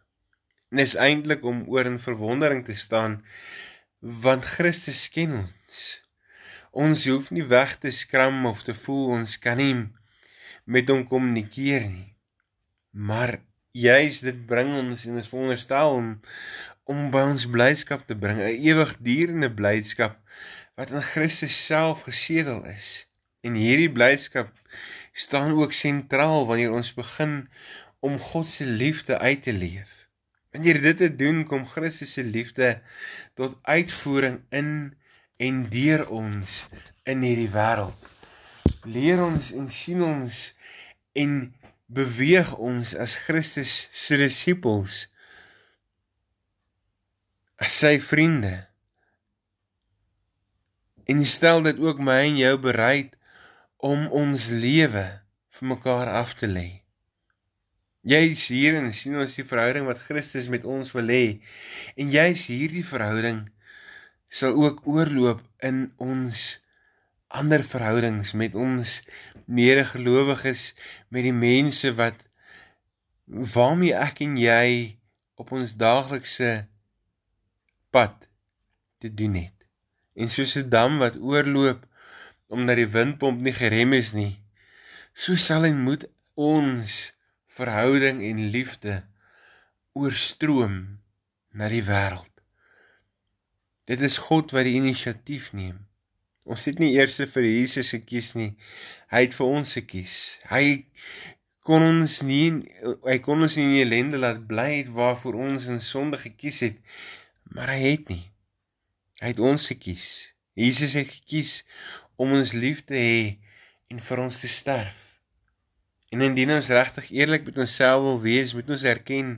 En 0.71 0.81
is 0.85 0.95
eintlik 0.95 1.43
om 1.45 1.65
oor 1.69 1.91
in 1.91 1.99
verwondering 2.01 2.65
te 2.65 2.79
staan 2.79 3.21
want 4.03 4.49
Christus 4.57 5.05
ken 5.15 5.35
ons. 5.45 5.83
Ons 6.73 7.05
hoef 7.07 7.31
nie 7.31 7.45
weg 7.47 7.77
te 7.83 7.91
skram 7.95 8.47
of 8.51 8.63
te 8.67 8.75
voel 8.75 9.19
ons 9.19 9.37
kan 9.39 9.61
nie 9.61 9.75
met 10.65 10.89
hom 10.91 11.05
kommunikeer 11.07 11.87
nie. 11.91 12.09
Maar 12.91 13.41
juis 13.73 14.19
dit 14.21 14.39
bring 14.47 14.73
ons 14.79 15.05
en 15.07 15.19
ons 15.21 15.31
veronderstel 15.35 15.97
om 15.99 16.11
om 16.93 17.03
by 17.15 17.21
ons 17.31 17.45
blydskap 17.47 18.03
te 18.09 18.17
bring, 18.19 18.41
'n 18.43 18.59
ewigdurende 18.69 19.49
blydskap 19.55 20.19
wat 20.77 20.91
in 20.91 21.03
Christus 21.03 21.57
self 21.67 22.03
gesedel 22.09 22.65
is. 22.67 23.07
En 23.47 23.55
hierdie 23.55 23.93
blydskap 23.93 24.51
staan 25.13 25.53
ook 25.53 25.73
sentraal 25.73 26.47
wanneer 26.47 26.73
ons 26.73 26.95
begin 26.95 27.49
om 28.01 28.19
God 28.19 28.49
se 28.49 28.65
liefde 28.65 29.19
uit 29.19 29.43
te 29.43 29.53
leef. 29.53 30.09
Wanneer 30.51 30.81
dit 30.83 30.97
te 30.97 31.17
doen, 31.17 31.45
kom 31.45 31.67
Christus 31.67 32.13
se 32.13 32.25
liefde 32.25 32.83
tot 33.35 33.59
uitvoering 33.63 34.43
in 34.51 34.95
en 35.37 35.69
deur 35.71 36.09
ons 36.09 36.67
in 37.05 37.23
hierdie 37.23 37.51
wêreld 37.51 38.13
leer 38.85 39.23
ons 39.23 39.53
en 39.55 39.69
sien 39.71 40.03
ons 40.03 40.39
en 41.19 41.35
beweeg 41.93 42.55
ons 42.57 42.95
as 42.97 43.15
Christus 43.27 43.87
se 43.93 44.17
disippels 44.21 45.07
as 47.63 47.75
sy 47.83 47.99
vriende 48.01 48.55
en 51.13 51.21
stel 51.29 51.61
dit 51.67 51.83
ook 51.83 52.01
my 52.01 52.23
en 52.31 52.39
jou 52.41 52.55
bereid 52.65 53.13
om 53.83 54.07
ons 54.23 54.49
lewe 54.65 55.05
vir 55.53 55.69
mekaar 55.69 56.09
af 56.09 56.33
te 56.39 56.49
lê. 56.49 56.69
Jy's 58.09 58.47
hier 58.51 58.79
en 58.79 58.89
sien 58.95 59.19
ons 59.21 59.35
die 59.37 59.47
verhouding 59.47 59.85
wat 59.87 60.01
Christus 60.07 60.49
met 60.51 60.65
ons 60.65 60.95
wil 60.97 61.13
hê 61.13 61.27
en 61.95 62.09
jy's 62.11 62.49
hierdie 62.51 62.87
verhouding 62.87 63.45
sal 64.33 64.57
ook 64.59 64.87
oorloop 64.89 65.45
in 65.63 65.85
ons 66.01 66.62
ander 67.33 67.65
verhoudings 67.65 68.33
met 68.37 68.55
ons 68.55 69.01
medegelowiges 69.47 70.73
met 71.09 71.25
die 71.27 71.37
mense 71.37 71.93
wat 71.97 72.19
waarmee 73.55 73.97
ek 73.97 74.21
en 74.27 74.37
jy 74.41 74.99
op 75.41 75.53
ons 75.57 75.75
daaglikse 75.81 76.53
pad 77.93 78.29
te 79.01 79.09
doen 79.15 79.35
het. 79.41 79.57
En 80.15 80.29
soos 80.29 80.57
'n 80.57 80.69
dam 80.69 80.99
wat 80.99 81.17
oorloop 81.17 81.89
omdat 82.53 82.77
die 82.77 82.93
windpomp 82.97 83.41
nie 83.41 83.57
gerem 83.57 83.93
is 83.97 84.13
nie, 84.13 84.37
so 85.15 85.37
sal 85.37 85.65
en 85.65 85.81
moet 85.81 86.05
ons 86.35 87.13
verhouding 87.47 88.21
en 88.25 88.51
liefde 88.51 89.05
oorstroom 89.93 91.01
na 91.53 91.69
die 91.69 91.85
wêreld. 91.85 92.33
Dit 93.85 94.01
is 94.01 94.21
God 94.29 94.53
wat 94.53 94.65
die 94.69 94.77
inisiatief 94.81 95.53
neem. 95.53 95.81
Ons 96.43 96.65
het 96.67 96.81
nie 96.83 96.91
eers 96.97 97.21
vir 97.35 97.47
Jesus 97.47 97.93
gekies 97.95 98.33
nie. 98.35 98.51
Hy 99.13 99.27
het 99.27 99.35
vir 99.39 99.47
ons 99.47 99.75
gekies. 99.79 100.15
Hy 100.51 100.65
kon 101.63 101.85
ons 101.87 102.17
nie 102.27 102.49
hy 103.07 103.19
kon 103.23 103.45
ons 103.47 103.57
nie 103.59 103.69
in 103.69 103.77
ellende 103.85 104.19
laat 104.19 104.41
bly 104.49 104.83
waarvoor 104.91 105.39
ons 105.47 105.69
in 105.71 105.79
sonde 105.81 106.19
gekies 106.19 106.59
het, 106.67 106.81
maar 107.55 107.71
hy 107.71 107.93
het 107.93 108.11
nie. 108.11 108.25
Hy 109.23 109.31
het 109.31 109.43
ons 109.43 109.69
gekies. 109.71 110.09
Jesus 110.59 110.97
het 110.99 111.13
gekies 111.13 111.61
om 112.19 112.35
ons 112.35 112.57
lief 112.59 112.83
te 112.89 112.99
hê 112.99 113.23
en 113.93 114.03
vir 114.03 114.25
ons 114.25 114.41
te 114.43 114.51
sterf. 114.51 114.99
En 116.13 116.21
indien 116.27 116.51
ons 116.53 116.69
regtig 116.69 117.13
eerlik 117.15 117.47
met 117.47 117.63
onsself 117.63 118.03
wil 118.05 118.19
wees, 118.21 118.51
moet 118.53 118.69
ons 118.75 118.83
erken 118.85 119.31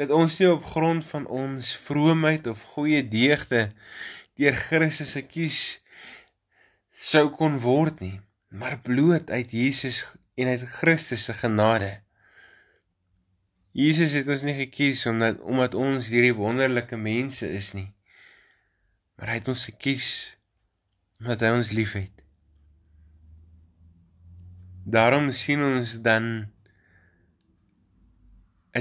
dat 0.00 0.10
ons 0.10 0.40
nie 0.40 0.48
op 0.50 0.64
grond 0.72 1.04
van 1.12 1.28
ons 1.28 1.68
vroomheid 1.84 2.48
of 2.50 2.64
goeie 2.72 3.04
deugde 3.06 3.68
deur 4.40 4.56
Christus 4.56 5.12
gekies 5.20 5.60
is 5.60 5.89
sou 7.00 7.30
kon 7.32 7.56
word 7.62 8.02
nie, 8.04 8.18
maar 8.52 8.76
bloot 8.84 9.30
uit 9.32 9.52
Jesus 9.56 10.02
en 10.36 10.50
uit 10.52 10.66
Christus 10.68 11.24
se 11.24 11.34
genade. 11.38 12.00
Jesus 13.72 14.12
het 14.18 14.28
ons 14.28 14.44
nie 14.44 14.56
gekies 14.58 15.06
omdat 15.08 15.40
omdat 15.40 15.76
ons 15.78 16.10
hierdie 16.12 16.36
wonderlike 16.36 16.98
mense 17.00 17.48
is 17.48 17.72
nie. 17.72 17.88
Maar 19.16 19.32
hy 19.32 19.38
het 19.40 19.48
ons 19.52 19.64
gekies 19.70 20.10
omdat 21.22 21.44
hy 21.46 21.54
ons 21.56 21.72
liefhet. 21.76 22.12
Daarom 24.84 25.30
sien 25.36 25.62
ons 25.64 25.96
dan 26.04 26.50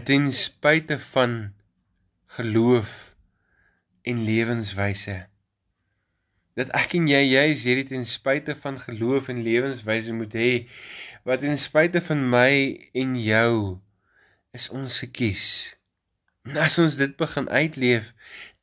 ten 0.03 0.31
spyte 0.33 0.99
van 1.11 1.53
geloof 2.39 3.13
en 4.07 4.23
lewenswyse 4.25 5.19
dat 6.59 6.71
ek 6.75 6.97
en 6.97 7.05
jy 7.07 7.21
juis 7.23 7.61
hierdie 7.63 7.87
ten 7.87 8.05
spyte 8.07 8.55
van 8.63 8.79
geloof 8.81 9.29
en 9.31 9.43
lewenswyse 9.45 10.11
moet 10.15 10.33
hê 10.35 10.51
wat 11.27 11.39
ten 11.45 11.55
spyte 11.59 12.01
van 12.03 12.25
my 12.33 12.51
en 12.99 13.13
jou 13.23 13.53
is 14.57 14.65
ons 14.75 14.97
gekies. 15.03 15.45
En 16.47 16.57
as 16.59 16.75
ons 16.81 16.97
dit 16.99 17.13
begin 17.19 17.47
uitleef, 17.47 18.11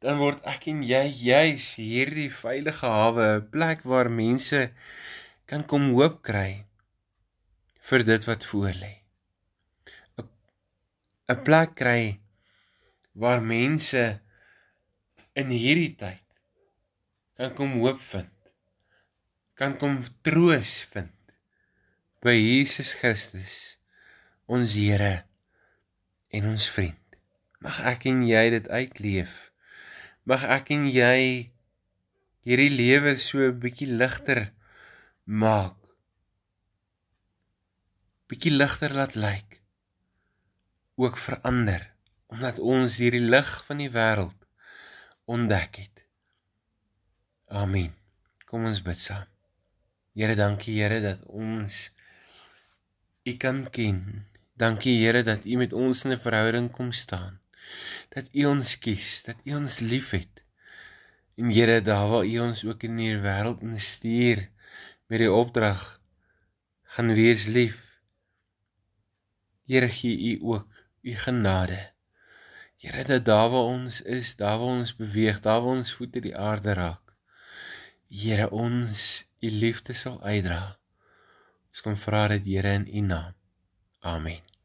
dan 0.04 0.18
word 0.20 0.42
ek 0.50 0.66
en 0.72 0.82
jy 0.84 1.04
juis 1.22 1.70
hierdie 1.78 2.28
veilige 2.32 2.90
hawe, 2.90 3.26
'n 3.38 3.48
plek 3.54 3.86
waar 3.88 4.10
mense 4.10 4.60
kan 5.46 5.64
kom 5.64 5.92
hoop 5.94 6.20
kry 6.26 6.66
vir 7.88 8.04
dit 8.10 8.28
wat 8.28 8.44
voor 8.50 8.74
lê. 8.82 8.92
'n 11.32 11.42
plek 11.48 11.74
kry 11.80 12.20
waar 13.14 13.40
mense 13.40 14.04
in 15.34 15.48
hierdie 15.48 15.94
tyd 15.96 16.25
kan 17.36 17.52
kom 17.54 17.72
hoop 17.80 18.00
vind. 18.00 18.32
Kan 19.56 19.76
kom 19.80 20.00
troos 20.24 20.78
vind 20.92 21.12
by 22.24 22.32
Jesus 22.34 22.94
Christus, 22.96 23.76
ons 24.50 24.72
Here 24.74 25.26
en 26.34 26.48
ons 26.48 26.68
vriend. 26.74 27.18
Mag 27.62 27.78
ek 27.86 28.08
en 28.10 28.22
jy 28.26 28.42
dit 28.56 28.70
uitleef. 28.72 29.34
Mag 30.26 30.46
ek 30.56 30.72
en 30.74 30.88
jy 30.90 31.52
hierdie 32.46 32.72
lewe 32.72 33.16
so 33.20 33.44
'n 33.44 33.60
bietjie 33.62 33.90
ligter 34.00 34.40
maak. 35.24 35.76
Bietjie 38.28 38.56
ligter 38.56 38.96
laat 38.96 39.14
lyk. 39.14 39.60
Ook 40.96 41.16
verander 41.20 41.92
omdat 42.32 42.58
ons 42.58 42.96
hierdie 42.98 43.22
lig 43.22 43.50
van 43.68 43.78
die 43.78 43.92
wêreld 43.92 44.40
ontdek 45.30 45.76
het. 45.82 45.95
Amen. 47.46 47.92
Kom 48.50 48.64
ons 48.66 48.80
bid 48.82 48.98
saam. 48.98 49.26
Here, 50.18 50.34
dankie 50.34 50.80
Here 50.80 50.98
dat 51.00 51.20
ons 51.30 51.92
U 53.22 53.34
kan 53.38 53.60
ken. 53.70 54.26
Dankie 54.58 54.96
Here 54.98 55.22
dat 55.22 55.46
U 55.46 55.56
met 55.56 55.72
ons 55.72 56.04
in 56.04 56.12
'n 56.12 56.18
verhouding 56.18 56.70
kom 56.72 56.90
staan. 56.92 57.38
Dat 58.10 58.26
U 58.34 58.44
ons 58.46 58.78
kies, 58.78 59.22
dat 59.22 59.36
U 59.44 59.54
ons 59.54 59.78
liefhet. 59.78 60.42
En 61.36 61.50
Here, 61.50 61.80
daar 61.80 62.08
waar 62.08 62.26
U 62.26 62.38
ons 62.38 62.64
ook 62.64 62.82
in 62.82 62.98
hierdie 62.98 63.22
wêreld 63.22 63.62
instuur 63.62 64.50
met 65.06 65.18
die 65.18 65.32
opdrag 65.32 66.00
gaan 66.82 67.14
wees 67.14 67.46
lief. 67.46 67.78
Here 69.66 69.88
gee 69.88 70.34
U 70.34 70.42
ook 70.42 70.68
U 71.02 71.14
genade. 71.14 71.92
Here 72.76 73.04
dat 73.04 73.24
daar 73.24 73.50
waar 73.50 73.70
ons 73.70 74.02
is, 74.02 74.36
daar 74.36 74.58
waar 74.58 74.82
ons 74.82 74.96
beweeg, 74.96 75.40
daar 75.40 75.60
waar 75.62 75.78
ons 75.78 75.94
voete 75.94 76.20
die 76.20 76.36
aarde 76.36 76.72
raak. 76.72 77.05
Here 78.16 78.48
ons 78.48 79.00
U 79.44 79.48
liefde 79.60 79.92
sal 79.92 80.16
uitdra. 80.24 80.60
Ons 81.68 81.82
kom 81.84 81.96
vra 82.00 82.22
dit 82.32 82.46
Here 82.54 82.72
in 82.78 82.86
U 82.88 83.02
naam. 83.04 83.34
Amen. 84.00 84.55